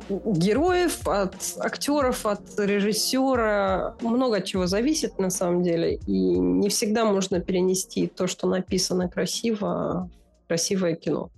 героев, 0.00 1.06
от 1.06 1.36
актеров, 1.58 2.26
от 2.26 2.58
режиссера. 2.58 3.96
Много 4.00 4.38
от 4.38 4.44
чего 4.44 4.66
зависит 4.66 5.18
на 5.18 5.30
самом 5.30 5.62
деле. 5.62 5.96
И 6.06 6.12
не 6.12 6.68
всегда 6.68 7.04
можно 7.04 7.40
перенести 7.40 8.06
то, 8.06 8.26
что 8.26 8.48
написано 8.48 9.08
красиво, 9.08 10.10
красивое 10.48 10.94
кино. 10.94 11.30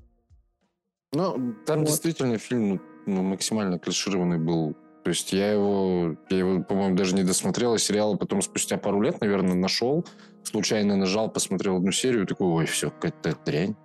Ну, 1.12 1.54
там 1.66 1.80
вот. 1.80 1.88
действительно 1.88 2.38
фильм 2.38 2.80
ну, 3.06 3.22
максимально 3.22 3.78
клишированный 3.78 4.38
был. 4.38 4.74
То 5.04 5.10
есть 5.10 5.32
я 5.32 5.52
его, 5.52 6.16
я 6.30 6.38
его, 6.38 6.62
по-моему, 6.62 6.96
даже 6.96 7.14
не 7.14 7.24
досмотрел, 7.24 7.74
а 7.74 7.78
сериал 7.78 8.16
потом 8.16 8.40
спустя 8.40 8.78
пару 8.78 9.02
лет, 9.02 9.20
наверное, 9.20 9.54
нашел, 9.54 10.06
случайно 10.44 10.96
нажал, 10.96 11.30
посмотрел 11.30 11.76
одну 11.76 11.92
серию, 11.92 12.26
такой, 12.26 12.46
ой, 12.46 12.66
все, 12.66 12.90
какая-то 12.90 13.36
дрянь. 13.44 13.76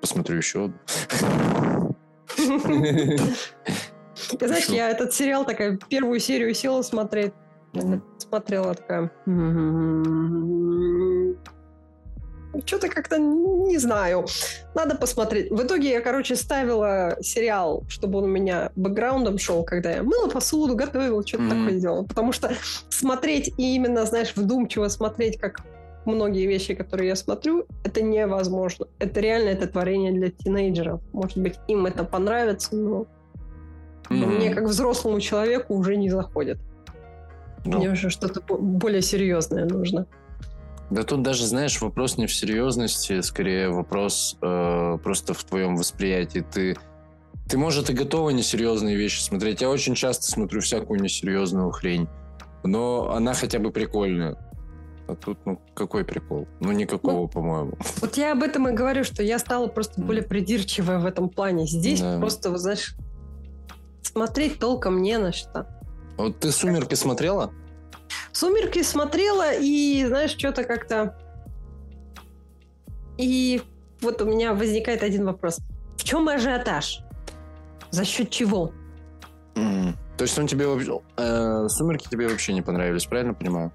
Посмотрю 0.00 0.38
еще. 0.38 0.72
Ты 4.36 4.46
знаешь, 4.46 4.66
я 4.66 4.90
этот 4.90 5.12
сериал 5.14 5.44
такая 5.44 5.78
первую 5.88 6.20
серию 6.20 6.54
села 6.54 6.82
смотреть. 6.82 7.32
Смотрела 8.18 8.74
такая... 8.74 9.10
Что-то 12.64 12.88
как-то 12.88 13.18
не 13.18 13.76
знаю. 13.76 14.26
Надо 14.74 14.96
посмотреть. 14.96 15.50
В 15.50 15.62
итоге 15.62 15.90
я, 15.90 16.00
короче, 16.00 16.34
ставила 16.34 17.16
сериал, 17.20 17.84
чтобы 17.88 18.18
он 18.18 18.24
у 18.24 18.28
меня 18.28 18.72
бэкграундом 18.74 19.38
шел, 19.38 19.64
когда 19.64 19.92
я 19.92 20.02
мыла 20.02 20.28
посуду, 20.28 20.74
готовила, 20.74 21.24
что-то 21.26 21.44
mm-hmm. 21.44 21.48
такое 21.48 21.80
делала. 21.80 22.04
Потому 22.04 22.32
что 22.32 22.50
смотреть 22.88 23.52
и 23.58 23.74
именно, 23.76 24.04
знаешь, 24.06 24.32
вдумчиво 24.34 24.88
смотреть, 24.88 25.38
как 25.38 25.60
многие 26.06 26.46
вещи, 26.46 26.74
которые 26.74 27.08
я 27.08 27.16
смотрю, 27.16 27.66
это 27.84 28.02
невозможно. 28.02 28.86
Это 28.98 29.20
реально 29.20 29.50
это 29.50 29.68
творение 29.68 30.12
для 30.12 30.30
тинейджеров. 30.30 31.02
Может 31.12 31.36
быть, 31.38 31.56
им 31.68 31.84
это 31.86 32.02
понравится, 32.02 32.74
но 32.74 33.06
mm-hmm. 34.10 34.36
мне 34.36 34.54
как 34.54 34.64
взрослому 34.64 35.20
человеку 35.20 35.74
уже 35.74 35.96
не 35.96 36.10
заходит. 36.10 36.58
Ну. 37.64 37.78
Мне 37.78 37.90
уже 37.90 38.10
что-то 38.10 38.40
более 38.56 39.02
серьезное 39.02 39.64
нужно. 39.64 40.06
Да 40.90 41.02
тут 41.02 41.22
даже, 41.22 41.46
знаешь, 41.46 41.80
вопрос 41.80 42.16
не 42.16 42.26
в 42.26 42.34
серьезности, 42.34 43.20
скорее 43.20 43.68
вопрос 43.68 44.36
э, 44.40 44.98
просто 45.02 45.34
в 45.34 45.44
твоем 45.44 45.76
восприятии. 45.76 46.44
Ты, 46.50 46.76
ты, 47.46 47.58
может, 47.58 47.90
и 47.90 47.92
готова 47.92 48.30
несерьезные 48.30 48.96
вещи 48.96 49.20
смотреть. 49.20 49.60
Я 49.60 49.68
очень 49.68 49.94
часто 49.94 50.30
смотрю 50.30 50.62
всякую 50.62 51.00
несерьезную 51.00 51.70
хрень, 51.72 52.08
но 52.64 53.12
она 53.12 53.34
хотя 53.34 53.58
бы 53.58 53.70
прикольная. 53.70 54.38
А 55.08 55.14
тут, 55.14 55.38
ну, 55.44 55.60
какой 55.74 56.04
прикол? 56.04 56.46
Ну, 56.60 56.72
никакого, 56.72 57.22
ну, 57.22 57.28
по-моему. 57.28 57.78
Вот 58.00 58.16
я 58.16 58.32
об 58.32 58.42
этом 58.42 58.68
и 58.68 58.72
говорю, 58.72 59.04
что 59.04 59.22
я 59.22 59.38
стала 59.38 59.66
просто 59.66 60.00
более 60.00 60.22
придирчивая 60.22 60.98
в 60.98 61.06
этом 61.06 61.30
плане. 61.30 61.66
Здесь 61.66 62.00
да. 62.00 62.18
просто, 62.18 62.50
вот, 62.50 62.60
знаешь, 62.60 62.94
смотреть 64.02 64.58
толком 64.58 65.02
не 65.02 65.18
на 65.18 65.32
что. 65.32 65.66
Вот 66.16 66.38
ты 66.40 66.50
«Сумерки» 66.50 66.94
смотрела? 66.94 67.52
«Сумерки» 68.32 68.82
смотрела, 68.82 69.52
и, 69.54 70.04
знаешь, 70.06 70.30
что-то 70.36 70.64
как-то... 70.64 71.16
И 73.16 73.62
вот 74.00 74.22
у 74.22 74.26
меня 74.26 74.54
возникает 74.54 75.02
один 75.02 75.26
вопрос. 75.26 75.58
В 75.96 76.04
чем 76.04 76.28
ажиотаж? 76.28 77.00
За 77.90 78.04
счет 78.04 78.30
чего? 78.30 78.72
Mm. 79.54 79.94
То 80.16 80.24
есть 80.24 80.38
он 80.38 80.46
тебе 80.46 80.66
вообще... 80.66 81.00
Э, 81.16 81.66
«Сумерки» 81.68 82.08
тебе 82.08 82.28
вообще 82.28 82.52
не 82.52 82.62
понравились, 82.62 83.06
правильно 83.06 83.34
понимаю? 83.34 83.72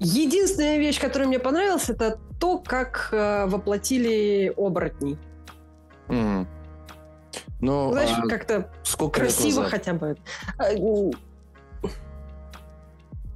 Единственная 0.00 0.78
вещь, 0.78 1.00
которая 1.00 1.28
мне 1.28 1.38
понравилась, 1.38 1.88
это 1.88 2.18
то, 2.40 2.58
как 2.58 3.08
э, 3.12 3.46
воплотили 3.46 4.52
оборотней. 4.56 5.18
Mm. 6.08 6.46
Ну, 7.60 7.92
Знаешь, 7.92 8.10
а 8.16 8.28
как-то 8.28 8.70
сколько 8.82 9.20
красиво 9.20 9.64
хотя 9.64 9.94
бы. 9.94 10.16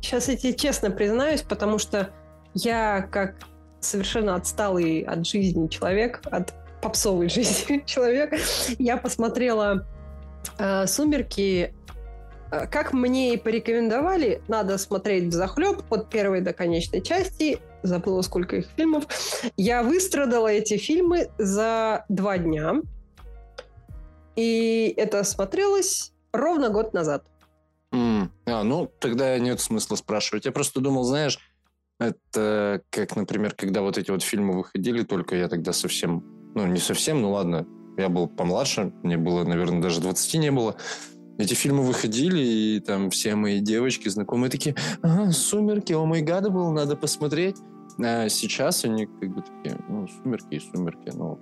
Сейчас 0.00 0.28
я 0.28 0.36
тебе 0.36 0.54
честно 0.54 0.90
признаюсь, 0.90 1.42
потому 1.42 1.78
что 1.78 2.10
я 2.54 3.02
как 3.10 3.34
совершенно 3.80 4.34
отсталый 4.34 5.00
от 5.00 5.26
жизни 5.26 5.68
человек, 5.68 6.20
от 6.24 6.54
попсовой 6.80 7.28
жизни 7.30 7.82
человек, 7.84 8.34
я 8.78 8.96
посмотрела 8.96 9.86
э, 10.58 10.86
«Сумерки» 10.86 11.74
Э, 12.50 12.66
как 12.66 12.92
мне 12.92 13.34
и 13.34 13.36
порекомендовали, 13.36 14.42
надо 14.48 14.78
смотреть 14.78 15.24
в 15.24 15.32
захлеб 15.32 15.82
от 15.90 16.08
первой 16.08 16.40
до 16.40 16.52
конечной 16.52 17.02
части. 17.02 17.58
Забыла, 17.82 18.22
сколько 18.22 18.56
их 18.56 18.66
фильмов. 18.76 19.04
Я 19.56 19.82
выстрадала 19.82 20.48
эти 20.48 20.76
фильмы 20.76 21.28
за 21.38 22.04
два 22.08 22.38
дня. 22.38 22.80
И 24.38 24.94
это 24.96 25.24
смотрелось 25.24 26.12
ровно 26.32 26.68
год 26.68 26.94
назад. 26.94 27.26
Mm. 27.92 28.28
А, 28.46 28.62
ну, 28.62 28.88
тогда 29.00 29.36
нет 29.40 29.60
смысла 29.60 29.96
спрашивать. 29.96 30.44
Я 30.44 30.52
просто 30.52 30.78
думал, 30.78 31.02
знаешь, 31.02 31.40
это 31.98 32.82
как, 32.90 33.16
например, 33.16 33.54
когда 33.56 33.82
вот 33.82 33.98
эти 33.98 34.12
вот 34.12 34.22
фильмы 34.22 34.56
выходили, 34.56 35.02
только 35.02 35.34
я 35.34 35.48
тогда 35.48 35.72
совсем, 35.72 36.22
ну, 36.54 36.66
не 36.66 36.78
совсем, 36.78 37.20
ну 37.20 37.32
ладно, 37.32 37.66
я 37.96 38.08
был 38.08 38.28
помладше, 38.28 38.92
мне 39.02 39.16
было, 39.16 39.42
наверное, 39.42 39.82
даже 39.82 40.00
20 40.00 40.34
не 40.34 40.52
было 40.52 40.76
эти 41.36 41.54
фильмы 41.54 41.82
выходили, 41.82 42.40
и 42.40 42.80
там 42.80 43.10
все 43.10 43.34
мои 43.34 43.58
девочки 43.58 44.08
знакомые 44.08 44.50
такие, 44.50 44.76
ага, 45.02 45.32
«Сумерки», 45.32 45.92
о 45.92 46.04
май 46.04 46.20
гад 46.20 46.52
был, 46.52 46.70
надо 46.70 46.94
посмотреть. 46.96 47.56
А 48.00 48.28
сейчас 48.28 48.84
они 48.84 49.06
как 49.06 49.34
бы 49.34 49.42
такие, 49.42 49.78
ну, 49.88 50.06
«Сумерки» 50.08 50.54
и 50.54 50.60
«Сумерки», 50.60 51.10
ну, 51.12 51.40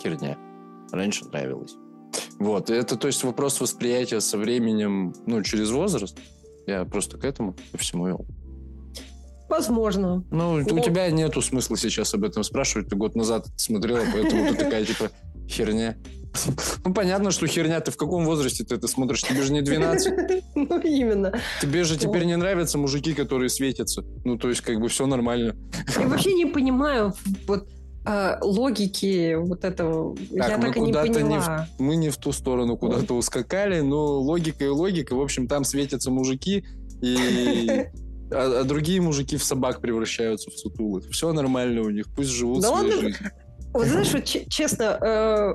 херня. 0.00 0.36
Раньше 0.92 1.24
нравилось. 1.26 1.76
Вот, 2.38 2.70
это, 2.70 2.96
то 2.96 3.06
есть, 3.06 3.22
вопрос 3.24 3.60
восприятия 3.60 4.20
со 4.20 4.36
временем, 4.38 5.14
ну, 5.26 5.42
через 5.42 5.70
возраст. 5.70 6.18
Я 6.66 6.84
просто 6.84 7.16
к 7.18 7.24
этому 7.24 7.56
ко 7.72 7.78
всему 7.78 8.06
вел. 8.06 8.26
Возможно. 9.48 10.24
Ну, 10.30 10.58
Но... 10.58 10.74
у 10.74 10.80
тебя 10.80 11.08
нету 11.10 11.40
смысла 11.40 11.76
сейчас 11.76 12.12
об 12.14 12.24
этом 12.24 12.42
спрашивать. 12.42 12.88
Ты 12.88 12.96
год 12.96 13.14
назад 13.14 13.46
смотрела, 13.56 14.02
поэтому 14.12 14.48
ты 14.48 14.54
такая, 14.56 14.84
типа, 14.84 15.10
херня. 15.48 15.96
Ну, 16.84 16.92
понятно, 16.92 17.30
что 17.30 17.46
херня. 17.46 17.80
Ты 17.80 17.90
в 17.90 17.96
каком 17.96 18.24
возрасте 18.24 18.64
ты 18.64 18.74
это 18.74 18.88
смотришь? 18.88 19.22
Тебе 19.22 19.42
же 19.42 19.52
не 19.52 19.62
12. 19.62 20.12
Ну, 20.54 20.80
именно. 20.80 21.32
Тебе 21.60 21.84
же 21.84 21.96
теперь 21.96 22.24
не 22.24 22.36
нравятся 22.36 22.78
мужики, 22.78 23.14
которые 23.14 23.48
светятся. 23.48 24.02
Ну, 24.24 24.36
то 24.36 24.48
есть, 24.48 24.62
как 24.62 24.80
бы 24.80 24.88
все 24.88 25.06
нормально. 25.06 25.54
Я 25.98 26.08
вообще 26.08 26.34
не 26.34 26.46
понимаю 26.46 27.14
вот 27.46 27.68
а, 28.06 28.38
логики 28.40 29.34
вот 29.34 29.64
этого. 29.64 30.16
Так, 30.16 30.48
я 30.48 30.58
так 30.58 30.76
и 30.76 30.80
не 30.80 30.92
поняла. 30.92 31.28
Не 31.28 31.38
в, 31.38 31.80
мы 31.80 31.96
не 31.96 32.10
в 32.10 32.16
ту 32.16 32.30
сторону 32.30 32.76
куда-то 32.76 33.14
ускакали, 33.14 33.80
но 33.80 34.20
логика 34.20 34.64
и 34.64 34.68
логика. 34.68 35.16
В 35.16 35.20
общем, 35.20 35.48
там 35.48 35.64
светятся 35.64 36.12
мужики, 36.12 36.64
и 37.02 37.86
а, 38.30 38.60
а 38.60 38.64
другие 38.64 39.00
мужики 39.00 39.36
в 39.36 39.44
собак 39.44 39.80
превращаются 39.80 40.50
в 40.50 40.54
сутулых. 40.54 41.10
Все 41.10 41.32
нормально 41.32 41.82
у 41.82 41.90
них, 41.90 42.06
пусть 42.14 42.30
живут 42.30 42.62
да 42.62 42.68
своей 42.68 42.92
жизнью. 42.92 43.32
Вот 43.72 43.86
знаешь, 43.86 44.12
вот, 44.12 44.24
честно, 44.24 44.98
э, 45.00 45.54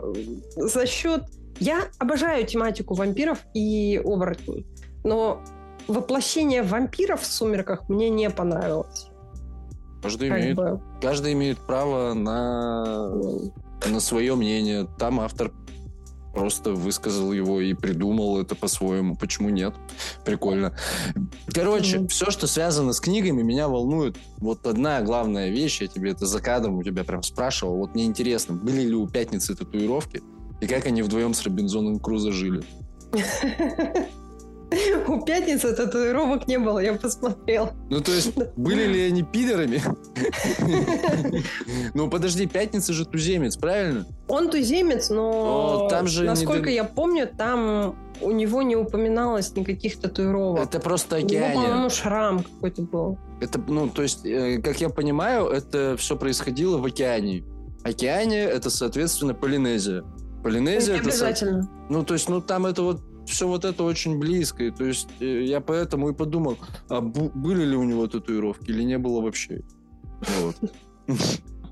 за 0.58 0.86
счет... 0.86 1.24
Я 1.60 1.84
обожаю 2.00 2.46
тематику 2.46 2.96
вампиров 2.96 3.40
и 3.54 4.02
оборотней, 4.04 4.66
но 5.04 5.44
воплощение 5.88 6.64
вампиров 6.64 7.22
в 7.22 7.26
«Сумерках» 7.26 7.88
мне 7.88 8.10
не 8.10 8.30
понравилось. 8.30 9.11
Каждый, 10.02 10.30
имеет, 10.30 10.56
бы. 10.56 10.82
каждый 11.02 11.34
имеет 11.34 11.60
право 11.60 12.14
на, 12.14 13.12
на 13.86 14.00
свое 14.00 14.36
мнение. 14.36 14.88
Там 14.98 15.20
автор 15.20 15.52
просто 16.34 16.72
высказал 16.72 17.32
его 17.34 17.62
и 17.62 17.74
придумал 17.74 18.40
это 18.40 18.56
по-своему. 18.56 19.16
Почему 19.16 19.50
нет? 19.50 19.76
Прикольно. 20.26 20.74
Короче, 21.48 21.98
mm-hmm. 21.98 22.08
все, 22.08 22.32
что 22.32 22.48
связано 22.48 22.94
с 22.94 23.00
книгами, 23.00 23.42
меня 23.42 23.68
волнует. 23.68 24.18
Вот 24.38 24.66
одна 24.66 25.02
главная 25.02 25.50
вещь, 25.50 25.82
я 25.82 25.88
тебе 25.88 26.12
это 26.12 26.26
за 26.26 26.42
кадром 26.42 26.78
у 26.78 26.84
тебя 26.84 27.04
прям 27.04 27.22
спрашивал. 27.24 27.78
Вот 27.78 27.94
мне 27.94 28.06
интересно, 28.06 28.56
были 28.56 28.82
ли 28.82 28.96
у 28.96 29.08
Пятницы 29.08 29.56
татуировки 29.56 30.22
и 30.62 30.68
как 30.68 30.86
они 30.86 31.02
вдвоем 31.02 31.34
с 31.34 31.44
Робинзоном 31.44 32.00
Крузо 32.00 32.32
жили? 32.32 32.64
У 35.08 35.22
пятницы 35.22 35.76
татуировок 35.76 36.48
не 36.48 36.58
было, 36.58 36.80
я 36.80 36.94
посмотрел. 36.94 37.72
Ну, 37.90 38.02
то 38.02 38.12
есть, 38.12 38.34
были 38.56 38.86
ли 38.86 39.02
они 39.04 39.24
пидорами? 39.24 39.82
Ну, 41.94 42.10
подожди, 42.10 42.48
пятница 42.48 42.94
же 42.94 43.06
туземец, 43.06 43.58
правильно? 43.58 44.06
Он 44.28 44.50
туземец, 44.50 45.10
но 45.10 45.90
насколько 46.22 46.70
я 46.70 46.84
помню, 46.84 47.28
там 47.28 47.96
у 48.22 48.32
него 48.32 48.62
не 48.62 48.76
упоминалось 48.76 49.56
никаких 49.56 50.00
татуировок. 50.00 50.64
Это 50.64 50.80
просто 50.80 51.18
океане. 51.18 51.48
У 51.48 51.50
него, 51.50 51.62
по-моему, 51.62 51.90
шрам 51.90 52.44
какой-то 52.44 52.82
был. 52.84 53.18
Это, 53.42 53.60
ну, 53.68 53.90
то 53.90 54.04
есть, 54.04 54.26
э, 54.26 54.62
как 54.62 54.80
я 54.80 54.90
понимаю, 54.90 55.48
это 55.48 55.96
все 55.98 56.16
происходило 56.16 56.78
в 56.78 56.86
океане. 56.86 57.44
Океане— 57.84 58.40
это, 58.44 58.70
соответственно, 58.70 59.34
Полинезия. 59.34 60.04
Полинезия 60.44 60.96
это... 60.96 61.04
обязательно. 61.04 61.70
Ну, 61.90 62.04
то 62.04 62.14
есть, 62.14 62.30
ну, 62.30 62.42
там 62.42 62.68
это 62.68 62.84
вот 62.84 63.02
все 63.26 63.48
вот 63.48 63.66
это 63.66 63.84
очень 63.84 64.20
близко. 64.20 64.64
И, 64.64 64.72
то 64.72 64.84
есть 64.84 65.10
э, 65.20 65.44
я 65.44 65.62
поэтому 65.62 66.10
и 66.10 66.14
подумал, 66.14 66.58
а 66.90 67.02
были 67.02 67.64
ли 67.64 67.76
у 67.76 67.84
него 67.84 68.08
татуировки 68.08 68.70
или 68.70 68.84
не 68.84 68.98
было 68.98 69.22
вообще. 69.22 69.62
Вот. 70.40 70.56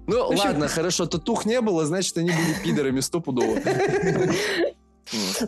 Ну, 0.07 0.27
ладно, 0.29 0.67
хорошо, 0.67 1.05
татух 1.05 1.45
не 1.45 1.61
было, 1.61 1.85
значит, 1.85 2.17
они 2.17 2.31
были 2.31 2.63
пидорами 2.63 2.99
стопудово. 2.99 3.59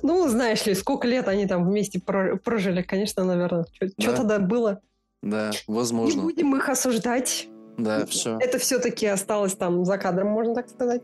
Ну, 0.02 0.28
знаешь 0.28 0.66
ли, 0.66 0.76
сколько 0.76 1.08
лет 1.08 1.28
они 1.28 1.48
там 1.48 1.68
вместе 1.68 2.00
прожили, 2.00 2.82
конечно, 2.82 3.24
наверное. 3.24 3.66
Что 3.98 4.16
тогда 4.16 4.40
было? 4.40 4.82
Да, 5.22 5.52
возможно. 5.68 6.18
Не 6.18 6.22
будем 6.24 6.56
их 6.56 6.70
осуждать. 6.70 7.48
Да, 7.78 8.06
все. 8.06 8.38
Это 8.40 8.58
все-таки 8.58 9.06
осталось 9.08 9.56
там 9.56 9.86
за 9.86 9.98
кадром, 9.98 10.28
можно 10.30 10.56
так 10.56 10.70
сказать. 10.70 11.02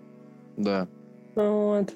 Да. 0.57 0.87
Вот. 1.35 1.93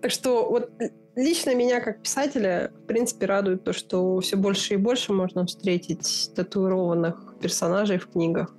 Так 0.00 0.10
что 0.10 0.48
вот 0.48 0.70
лично 1.16 1.54
меня 1.54 1.80
как 1.80 2.02
писателя, 2.02 2.70
в 2.84 2.86
принципе, 2.86 3.26
радует 3.26 3.64
то, 3.64 3.72
что 3.72 4.20
все 4.20 4.36
больше 4.36 4.74
и 4.74 4.76
больше 4.76 5.12
можно 5.12 5.46
встретить 5.46 6.30
татуированных 6.36 7.34
персонажей 7.40 7.98
в 7.98 8.08
книгах. 8.08 8.54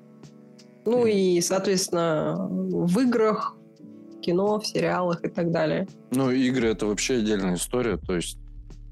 Ну 0.86 1.06
и, 1.06 1.40
соответственно, 1.42 2.48
в 2.50 3.00
играх, 3.00 3.56
в 3.80 4.20
кино, 4.22 4.60
в 4.60 4.66
сериалах 4.66 5.24
и 5.24 5.30
так 5.30 5.52
далее. 5.52 5.88
Ну, 6.12 6.32
игры 6.32 6.70
это 6.70 6.88
вообще 6.88 7.18
отдельная 7.18 7.56
история. 7.56 7.98
То 7.98 8.16
есть 8.16 8.40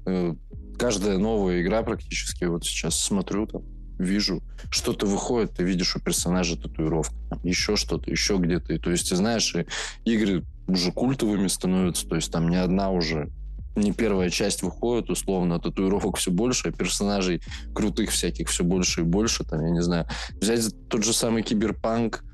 э, 0.06 0.34
каждая 0.78 1.18
новая 1.18 1.62
игра 1.62 1.82
практически, 1.82 2.44
вот 2.44 2.64
сейчас 2.64 3.00
смотрю 3.00 3.46
там, 3.46 3.62
вижу, 3.98 4.42
что-то 4.70 5.06
выходит, 5.06 5.52
ты 5.54 5.64
видишь 5.64 5.96
у 5.96 6.00
персонажа 6.00 6.60
татуировку, 6.60 7.16
там, 7.30 7.40
еще 7.42 7.76
что-то, 7.76 8.10
еще 8.10 8.36
где-то. 8.36 8.74
И, 8.74 8.78
то 8.78 8.90
есть, 8.90 9.08
ты 9.08 9.16
знаешь, 9.16 9.54
и 9.56 9.66
игры 10.04 10.44
уже 10.68 10.92
культовыми 10.92 11.48
становятся, 11.48 12.06
то 12.06 12.16
есть 12.16 12.30
там 12.30 12.48
не 12.48 12.56
одна 12.56 12.90
уже 12.90 13.30
не 13.76 13.92
первая 13.92 14.30
часть 14.30 14.62
выходит, 14.62 15.10
условно, 15.10 15.60
татуировок 15.60 16.16
все 16.16 16.30
больше, 16.30 16.72
персонажей 16.72 17.42
крутых 17.74 18.10
всяких 18.10 18.48
все 18.48 18.64
больше 18.64 19.02
и 19.02 19.04
больше, 19.04 19.44
там, 19.44 19.64
я 19.64 19.70
не 19.70 19.82
знаю. 19.82 20.06
Взять 20.40 20.74
тот 20.88 21.04
же 21.04 21.12
самый 21.12 21.42
Киберпанк, 21.42 22.24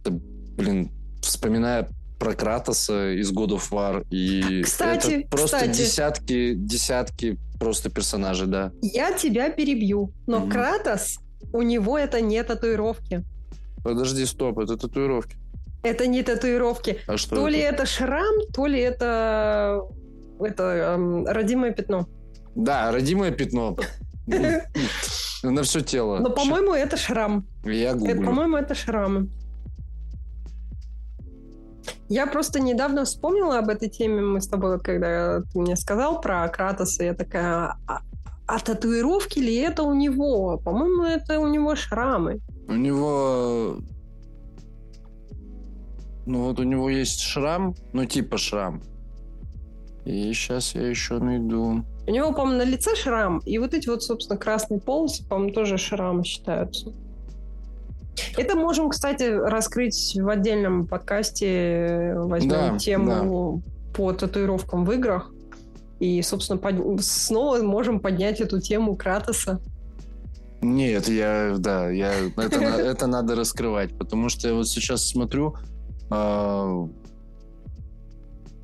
это, 0.00 0.12
блин, 0.12 0.90
вспоминая 1.20 1.88
про 2.18 2.34
Кратоса 2.34 3.12
из 3.12 3.32
God 3.32 3.50
of 3.50 3.70
War, 3.70 4.06
и 4.10 4.62
кстати, 4.62 5.10
это 5.10 5.28
просто 5.28 5.58
кстати. 5.58 5.78
десятки, 5.78 6.54
десятки 6.54 7.38
просто 7.60 7.90
персонажей, 7.90 8.46
да. 8.46 8.72
Я 8.82 9.12
тебя 9.12 9.50
перебью, 9.50 10.12
но 10.26 10.38
mm-hmm. 10.38 10.50
Кратос, 10.50 11.18
у 11.52 11.62
него 11.62 11.98
это 11.98 12.20
не 12.20 12.42
татуировки. 12.42 13.24
Подожди, 13.84 14.24
стоп, 14.26 14.58
это 14.58 14.76
татуировки. 14.76 15.36
Это 15.82 16.06
не 16.08 16.22
татуировки. 16.22 16.98
А 17.06 17.16
что 17.16 17.36
то 17.36 17.48
это? 17.48 17.56
ли 17.56 17.58
это 17.60 17.86
шрам, 17.86 18.34
то 18.52 18.66
ли 18.66 18.80
это 18.80 19.86
это 20.40 20.62
эм, 20.62 21.26
родимое 21.26 21.72
пятно. 21.72 22.06
Да, 22.54 22.90
родимое 22.92 23.30
пятно. 23.30 23.76
На 25.42 25.62
все 25.62 25.80
тело. 25.80 26.18
Но, 26.18 26.30
по-моему, 26.30 26.72
это 26.72 26.96
шрам. 26.96 27.46
Я 27.64 27.94
гуглю. 27.94 28.24
По-моему, 28.24 28.56
это 28.56 28.74
шрамы. 28.74 29.28
Я 32.08 32.26
просто 32.26 32.60
недавно 32.60 33.04
вспомнила 33.04 33.58
об 33.58 33.68
этой 33.68 33.88
теме. 33.88 34.22
Мы 34.22 34.40
с 34.40 34.48
тобой, 34.48 34.80
когда 34.80 35.42
ты 35.42 35.58
мне 35.60 35.76
сказал 35.76 36.20
про 36.20 36.48
Кратоса, 36.48 37.04
я 37.04 37.14
такая, 37.14 37.76
а, 37.86 38.00
а 38.46 38.58
татуировки 38.58 39.38
ли 39.38 39.54
это 39.56 39.82
у 39.82 39.94
него? 39.94 40.58
По-моему, 40.58 41.04
это 41.04 41.38
у 41.38 41.46
него 41.46 41.76
шрамы. 41.76 42.40
У 42.66 42.72
него... 42.72 43.76
Ну 46.26 46.42
вот 46.44 46.60
у 46.60 46.62
него 46.62 46.90
есть 46.90 47.20
шрам, 47.20 47.74
ну 47.92 48.04
типа 48.04 48.36
шрам. 48.36 48.82
И 50.04 50.32
сейчас 50.32 50.74
я 50.74 50.88
еще 50.88 51.18
найду. 51.18 51.84
У 52.06 52.10
него, 52.10 52.32
по-моему, 52.32 52.64
на 52.64 52.64
лице 52.64 52.94
шрам, 52.96 53.38
и 53.44 53.58
вот 53.58 53.74
эти 53.74 53.88
вот, 53.88 54.02
собственно, 54.02 54.38
красные 54.38 54.80
полосы, 54.80 55.26
по-моему, 55.26 55.52
тоже 55.52 55.76
шрамы 55.76 56.24
считаются. 56.24 56.92
Это 58.36 58.56
можем, 58.56 58.88
кстати, 58.88 59.24
раскрыть 59.24 60.16
в 60.16 60.28
отдельном 60.28 60.86
подкасте. 60.86 62.14
Возьмем 62.16 62.50
да, 62.50 62.78
тему 62.78 63.62
да. 63.64 63.92
по 63.94 64.12
татуировкам 64.12 64.84
в 64.84 64.92
играх. 64.92 65.30
И, 66.00 66.22
собственно, 66.22 66.58
под... 66.58 67.02
снова 67.04 67.62
можем 67.62 68.00
поднять 68.00 68.40
эту 68.40 68.60
тему 68.60 68.96
Кратоса. 68.96 69.60
Нет, 70.60 71.08
я, 71.08 71.54
да, 71.58 71.88
я, 71.90 72.12
это, 72.36 72.60
это 72.64 73.06
надо 73.06 73.36
раскрывать, 73.36 73.96
потому 73.96 74.28
что 74.28 74.48
я 74.48 74.54
вот 74.54 74.68
сейчас 74.68 75.06
смотрю, 75.06 75.54
а, 76.10 76.88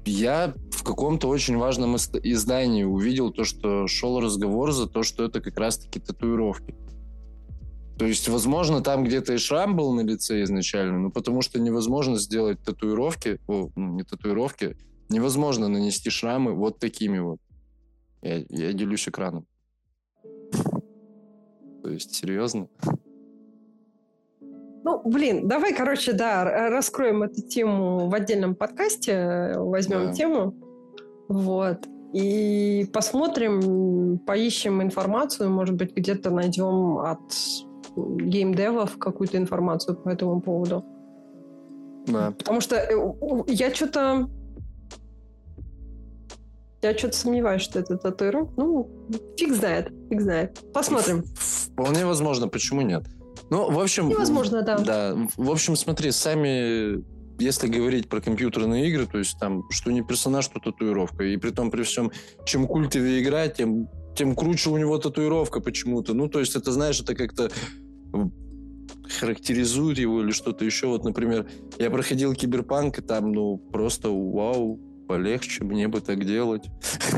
я 0.07 0.55
в 0.71 0.83
каком-то 0.83 1.29
очень 1.29 1.57
важном 1.57 1.97
издании 1.97 2.85
увидел 2.85 3.31
то, 3.31 3.45
что 3.45 3.87
шел 3.87 4.21
разговор 4.21 4.73
за 4.73 4.87
то, 4.87 5.03
что 5.03 5.25
это 5.25 5.41
как 5.41 5.59
раз-таки 5.59 6.01
татуировки. 6.01 6.75
То 7.99 8.07
есть, 8.07 8.29
возможно, 8.29 8.81
там 8.81 9.05
где-то 9.05 9.35
и 9.35 9.39
шрам 9.39 9.77
был 9.77 9.93
на 9.93 10.01
лице 10.01 10.43
изначально, 10.43 10.99
но 10.99 11.11
потому 11.11 11.43
что 11.43 11.61
невозможно 11.61 12.17
сделать 12.19 12.61
татуировки, 12.63 13.39
о, 13.47 13.71
ну, 13.77 13.95
не 13.95 14.03
татуировки, 14.03 14.77
невозможно 15.09 15.69
нанести 15.69 16.11
шрамы 16.11 16.55
вот 16.55 16.79
такими 16.79 17.19
вот. 17.19 17.39
Я, 18.23 18.45
я 18.49 18.73
делюсь 18.73 19.07
экраном. 19.09 19.47
То 21.83 21.91
есть, 21.91 22.15
серьезно? 22.15 22.69
Ну, 24.85 25.01
блин, 25.03 25.49
давай, 25.49 25.75
короче, 25.75 26.13
да, 26.13 26.69
раскроем 26.69 27.23
эту 27.23 27.41
тему 27.41 28.09
в 28.09 28.15
отдельном 28.15 28.55
подкасте, 28.55 29.55
возьмем 29.57 30.07
да. 30.09 30.13
тему, 30.13 30.55
вот, 31.27 31.87
и 32.13 32.87
посмотрим, 32.93 34.19
поищем 34.19 34.83
информацию, 34.83 35.51
может 35.51 35.75
быть, 35.75 35.97
где-то 35.97 36.31
найдем 36.31 36.99
от 36.99 37.19
геймдевов 37.97 38.99
какую-то 38.99 39.39
информацию 39.39 39.97
по 39.97 40.11
этому 40.11 40.41
поводу. 40.43 40.85
Да. 42.07 42.33
Потому 42.37 42.61
что 42.61 42.77
э, 42.77 42.95
я 43.47 43.75
что-то 43.75 44.29
я 46.83 46.97
что-то 46.97 47.17
сомневаюсь, 47.17 47.63
что 47.63 47.79
это 47.79 47.97
татуировка. 47.97 48.53
Ну, 48.59 48.91
фиг 49.39 49.55
знает, 49.55 49.91
фиг 50.11 50.21
знает. 50.21 50.61
Посмотрим. 50.75 51.25
Вполне 51.35 52.05
возможно, 52.05 52.47
почему 52.47 52.83
нет? 52.83 53.05
Ну, 53.51 53.71
в 53.71 53.79
общем... 53.79 54.09
Невозможно, 54.09 54.63
да. 54.63 54.79
Да. 54.79 55.17
В 55.37 55.51
общем, 55.51 55.77
смотри, 55.77 56.11
сами 56.11 57.03
если 57.39 57.67
говорить 57.67 58.09
про 58.09 58.21
компьютерные 58.21 58.89
игры, 58.89 59.07
то 59.07 59.19
есть 59.19 59.39
там, 59.39 59.65
что 59.71 59.91
не 59.91 60.03
персонаж, 60.03 60.45
что 60.45 60.61
татуировка. 60.61 61.25
И 61.25 61.37
при 61.37 61.51
том, 61.51 61.71
при 61.71 61.83
всем, 61.83 62.13
чем 62.45 62.67
культовее 62.67 63.23
игра, 63.23 63.49
тем, 63.49 63.89
тем 64.15 64.37
круче 64.37 64.71
у 64.71 64.77
него 64.77 64.99
татуировка 64.99 65.61
почему-то. 65.61 66.15
Ну, 66.15 66.29
то 66.29 66.41
есть 66.41 66.55
это, 66.55 66.71
знаешь, 66.73 67.01
это 67.01 67.15
как-то 67.15 67.51
характеризует 69.19 69.99
его 69.99 70.23
или 70.23 70.31
что-то 70.31 70.65
еще. 70.65 70.87
Вот, 70.87 71.05
например, 71.05 71.49
я 71.79 71.91
проходил 71.91 72.35
Киберпанк, 72.35 72.99
и 72.99 73.03
там, 73.03 73.33
ну, 73.33 73.59
просто 73.59 74.09
вау, 74.09 74.79
полегче, 75.09 75.65
мне 75.65 75.89
бы 75.89 76.01
так 76.01 76.25
делать. 76.25 76.65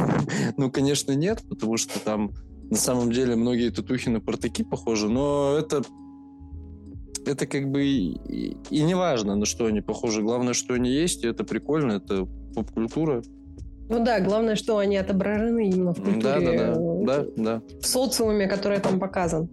ну, 0.57 0.71
конечно, 0.71 1.13
нет, 1.13 1.43
потому 1.49 1.77
что 1.77 2.01
там 2.01 2.33
на 2.71 2.77
самом 2.77 3.13
деле 3.13 3.37
многие 3.37 3.71
татухи 3.71 4.09
на 4.09 4.21
портаки 4.21 4.65
похожи, 4.65 5.09
но 5.09 5.57
это 5.59 5.83
это 7.27 7.47
как 7.47 7.71
бы 7.71 7.85
и, 7.85 8.57
и 8.71 8.83
не 8.83 8.95
важно, 8.95 9.37
на 9.37 9.47
что 9.47 9.67
они 9.67 9.81
похожи. 9.81 10.23
Главное, 10.23 10.55
что 10.55 10.75
они 10.75 10.91
есть, 10.91 11.25
и 11.25 11.29
это 11.29 11.45
прикольно, 11.45 11.93
это 11.93 12.27
поп-культура. 12.55 13.23
Ну 13.89 14.05
да, 14.05 14.21
главное, 14.21 14.57
что 14.57 14.79
они 14.79 14.97
отображены 14.97 15.69
именно 15.69 15.93
в 15.93 16.03
культуре. 16.03 16.21
Да, 16.23 16.41
да, 16.41 16.75
да. 16.75 17.05
да, 17.05 17.27
да. 17.37 17.63
В 17.81 17.87
социуме, 17.87 18.47
который 18.47 18.81
там 18.81 18.99
показан. 18.99 19.49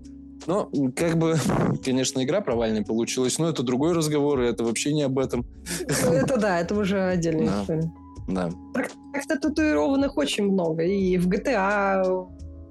Ну, 0.47 0.69
как 0.95 1.17
бы, 1.17 1.36
конечно, 1.86 2.23
игра 2.23 2.41
провальная 2.41 2.83
получилась, 2.83 3.38
но 3.38 3.49
это 3.49 3.63
другой 3.63 3.93
разговор, 3.93 4.41
и 4.41 4.47
это 4.47 4.63
вообще 4.63 4.93
не 4.93 5.03
об 5.03 5.19
этом. 5.19 5.45
Это 5.88 6.38
да, 6.38 6.59
это 6.59 6.75
уже 6.75 7.01
отдельная 7.01 7.62
история. 7.62 7.91
Да. 8.27 8.49
Так-то 8.73 9.38
татуированных 9.38 10.17
очень 10.17 10.45
много. 10.45 10.83
И 10.83 11.17
в 11.17 11.27
GTA 11.27 12.27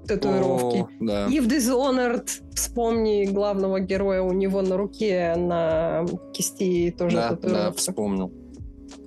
татуировки. 0.07 0.79
О, 0.79 0.89
да. 0.99 1.27
И 1.27 1.39
в 1.39 1.47
Dishonored, 1.47 2.27
вспомни 2.53 3.25
главного 3.25 3.79
героя, 3.79 4.21
у 4.21 4.31
него 4.31 4.61
на 4.61 4.77
руке, 4.77 5.35
на 5.35 6.05
кисти 6.33 6.93
тоже 6.97 7.17
да, 7.17 7.29
татуировка. 7.29 7.65
Да, 7.65 7.71
вспомнил. 7.71 8.31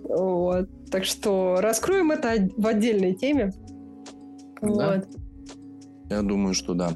Вот. 0.09 0.69
Так 0.91 1.05
что 1.05 1.57
раскроем 1.61 2.13
это 2.13 2.49
в 2.57 2.67
отдельной 2.67 3.15
теме. 3.15 3.53
Да. 4.63 4.97
Вот. 4.97 5.09
Я 6.11 6.23
думаю, 6.23 6.55
что 6.55 6.75
да. 6.75 6.93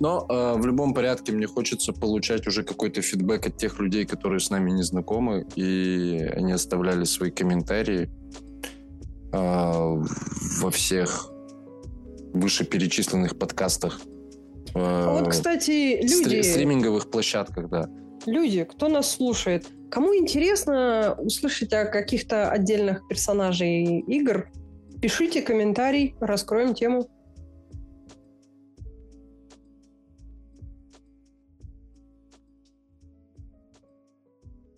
Но 0.00 0.26
э, 0.28 0.54
в 0.58 0.66
любом 0.66 0.94
порядке 0.94 1.32
мне 1.32 1.46
хочется 1.46 1.92
получать 1.92 2.46
уже 2.48 2.64
какой-то 2.64 3.02
фидбэк 3.02 3.46
от 3.46 3.56
тех 3.56 3.78
людей, 3.78 4.04
которые 4.04 4.40
с 4.40 4.50
нами 4.50 4.72
не 4.72 4.82
знакомы, 4.82 5.46
и 5.54 6.28
они 6.34 6.50
оставляли 6.52 7.04
свои 7.04 7.30
комментарии 7.30 8.10
э, 9.32 9.36
во 9.36 10.70
всех 10.72 11.31
вышеперечисленных 12.32 13.38
подкастах. 13.38 14.00
Э, 14.74 15.10
вот, 15.10 15.28
кстати, 15.28 16.00
люди... 16.02 16.42
Стриминговых 16.42 17.10
площадках, 17.10 17.68
да. 17.68 17.88
Люди, 18.26 18.64
кто 18.64 18.88
нас 18.88 19.10
слушает, 19.10 19.66
кому 19.90 20.16
интересно 20.16 21.16
услышать 21.18 21.72
о 21.72 21.86
каких-то 21.86 22.50
отдельных 22.50 23.06
персонажей 23.08 24.00
игр, 24.00 24.48
пишите 25.00 25.42
комментарий, 25.42 26.14
раскроем 26.20 26.74
тему. 26.74 27.08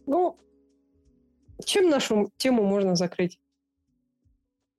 Ну, 0.07 0.39
чем 1.65 1.89
нашу 1.89 2.31
тему 2.37 2.65
можно 2.65 2.95
закрыть? 2.95 3.39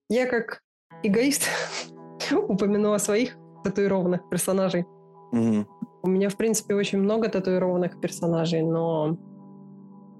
Я 0.09 0.27
как 0.27 0.61
эгоист 1.03 1.43
упомяну 2.47 2.93
о 2.93 2.99
своих 2.99 3.37
татуированных 3.63 4.27
персонажей. 4.29 4.85
Угу. 5.31 5.65
У 6.03 6.07
меня, 6.07 6.29
в 6.29 6.37
принципе, 6.37 6.75
очень 6.75 6.99
много 6.99 7.29
татуированных 7.29 7.99
персонажей, 7.99 8.61
но 8.61 9.17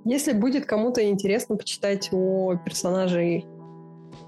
если 0.03 0.33
будет 0.33 0.65
кому-то 0.65 1.07
интересно 1.07 1.55
почитать 1.55 2.09
о 2.11 2.55
персонажей, 2.55 3.45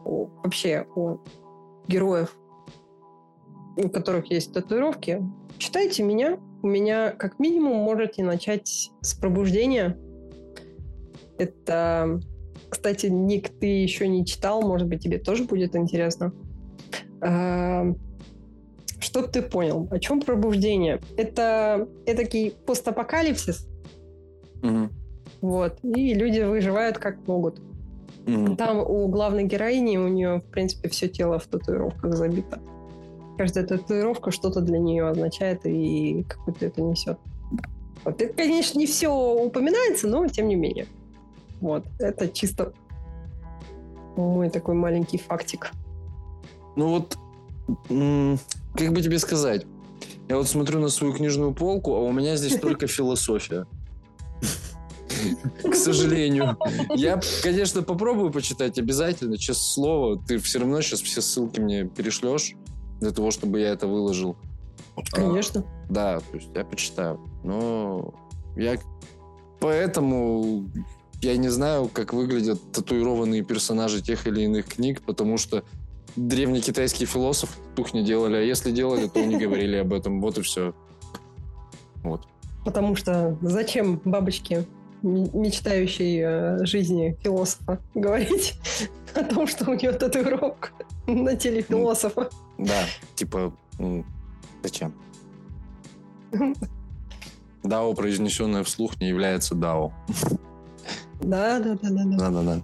о, 0.05 0.27
вообще 0.43 0.85
о 0.95 1.19
героев, 1.87 2.35
у 3.75 3.89
которых 3.89 4.31
есть 4.31 4.53
татуировки, 4.53 5.21
читайте 5.57 6.03
меня. 6.03 6.39
У 6.63 6.67
меня, 6.67 7.11
как 7.11 7.39
минимум, 7.39 7.77
можете 7.77 8.23
начать 8.23 8.91
с 9.01 9.13
пробуждения. 9.13 9.97
Это, 11.37 12.19
кстати, 12.69 13.05
ник 13.05 13.49
ты 13.59 13.67
еще 13.67 14.07
не 14.07 14.25
читал, 14.25 14.63
может 14.63 14.87
быть, 14.87 15.03
тебе 15.03 15.19
тоже 15.19 15.43
будет 15.43 15.75
интересно. 15.75 16.33
Чтоб 18.99 19.31
ты 19.31 19.41
понял, 19.41 19.87
о 19.91 19.99
чем 19.99 20.21
пробуждение? 20.21 20.99
Это 21.17 21.87
этакий 22.05 22.55
постапокалипсис. 22.65 23.67
Угу. 24.63 24.89
Вот. 25.41 25.77
И 25.83 26.13
люди 26.13 26.41
выживают 26.41 26.97
как 26.97 27.27
могут. 27.27 27.59
Угу. 28.27 28.55
Там 28.55 28.79
у 28.79 29.07
главной 29.07 29.45
героини, 29.45 29.97
у 29.97 30.07
нее, 30.07 30.39
в 30.39 30.51
принципе, 30.51 30.89
все 30.89 31.07
тело 31.07 31.39
в 31.39 31.45
татуировках 31.47 32.13
забито. 32.13 32.59
Каждая 33.37 33.65
татуировка 33.65 34.31
что-то 34.31 34.61
для 34.61 34.79
нее 34.79 35.07
означает 35.07 35.65
и 35.65 36.25
какую-то 36.27 36.65
это 36.65 36.81
несет. 36.81 37.19
Вот. 38.03 38.21
Это, 38.21 38.33
конечно, 38.33 38.79
не 38.79 38.87
все 38.87 39.09
упоминается, 39.09 40.07
но 40.07 40.27
тем 40.27 40.47
не 40.47 40.55
менее. 40.55 40.87
Вот. 41.61 41.85
Это 41.99 42.27
чисто 42.27 42.73
мой 44.15 44.49
такой 44.49 44.73
маленький 44.73 45.19
фактик. 45.19 45.71
Ну 46.77 46.89
вот 46.89 47.17
как 48.75 48.93
бы 48.93 49.01
тебе 49.01 49.19
сказать? 49.19 49.65
Я 50.29 50.37
вот 50.37 50.47
смотрю 50.47 50.79
на 50.79 50.89
свою 50.89 51.13
книжную 51.13 51.53
полку, 51.53 51.95
а 51.95 51.99
у 51.99 52.11
меня 52.11 52.37
здесь 52.37 52.55
только 52.61 52.87
философия. 52.87 53.65
К 55.63 55.73
сожалению. 55.73 56.57
Я, 56.95 57.19
конечно, 57.41 57.81
попробую 57.81 58.31
почитать 58.31 58.77
обязательно, 58.77 59.37
честное 59.37 59.73
слово. 59.73 60.23
Ты 60.25 60.37
все 60.37 60.59
равно 60.59 60.79
сейчас 60.81 61.01
все 61.01 61.21
ссылки 61.21 61.59
мне 61.59 61.85
перешлешь 61.85 62.53
для 63.01 63.11
того, 63.11 63.31
чтобы 63.31 63.59
я 63.59 63.69
это 63.69 63.87
выложил. 63.87 64.37
Конечно. 65.11 65.61
А, 65.89 65.93
да, 65.93 66.19
то 66.19 66.37
есть 66.37 66.49
я 66.53 66.63
почитаю. 66.63 67.19
Но 67.43 68.13
я 68.55 68.77
поэтому 69.59 70.69
я 71.21 71.35
не 71.37 71.49
знаю, 71.49 71.89
как 71.91 72.13
выглядят 72.13 72.59
татуированные 72.71 73.43
персонажи 73.43 74.01
тех 74.01 74.27
или 74.27 74.41
иных 74.41 74.67
книг, 74.67 75.01
потому 75.01 75.37
что 75.37 75.63
древний 76.17 76.61
китайский 76.61 77.05
философ 77.05 77.55
тух 77.75 77.93
не 77.93 78.03
делали, 78.03 78.35
а 78.35 78.41
если 78.41 78.71
делали, 78.71 79.07
то 79.07 79.23
не 79.23 79.37
говорили 79.37 79.77
об 79.77 79.93
этом. 79.93 80.19
Вот 80.19 80.37
и 80.37 80.41
все. 80.41 80.73
Вот. 82.03 82.27
Потому 82.65 82.95
что 82.95 83.37
зачем 83.41 84.01
бабочке, 84.03 84.65
мечтающей 85.01 86.21
э, 86.21 86.65
жизни 86.65 87.17
философа, 87.23 87.79
говорить 87.93 88.59
о 89.15 89.23
том, 89.23 89.47
что 89.47 89.69
у 89.71 89.73
нее 89.73 89.93
татуировка 89.93 90.69
на 91.05 91.35
теле 91.35 91.61
философа? 91.61 92.29
Да, 92.57 92.83
типа, 93.15 93.53
зачем? 94.63 94.93
Дао, 97.63 97.93
произнесенное 97.93 98.63
вслух, 98.63 98.99
не 98.99 99.07
является 99.07 99.55
дао. 99.55 99.93
Да, 101.21 101.59
да, 101.59 101.77
да, 101.81 101.89
да. 101.89 102.17
Да, 102.17 102.29
да, 102.29 102.41
да. 102.43 102.61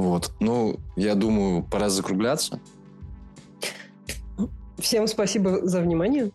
Вот. 0.00 0.32
Ну, 0.40 0.80
я 0.96 1.14
думаю, 1.14 1.62
пора 1.62 1.90
закругляться. 1.90 2.58
Всем 4.78 5.06
спасибо 5.06 5.66
за 5.66 5.82
внимание. 5.82 6.30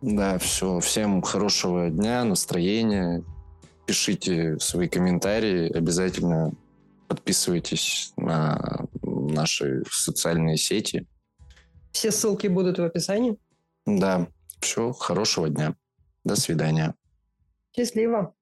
Да, 0.00 0.38
все. 0.38 0.80
Всем 0.80 1.20
хорошего 1.20 1.90
дня, 1.90 2.24
настроения. 2.24 3.22
Пишите 3.84 4.58
свои 4.58 4.88
комментарии. 4.88 5.70
Обязательно 5.70 6.54
подписывайтесь 7.08 8.14
на 8.16 8.86
наши 9.02 9.82
социальные 9.90 10.56
сети. 10.56 11.06
Все 11.92 12.12
ссылки 12.12 12.46
будут 12.46 12.78
в 12.78 12.82
описании. 12.82 13.36
Да. 13.84 14.28
Все. 14.60 14.92
Хорошего 14.92 15.50
дня. 15.50 15.74
До 16.24 16.36
свидания. 16.36 16.94
Счастливо. 17.76 18.32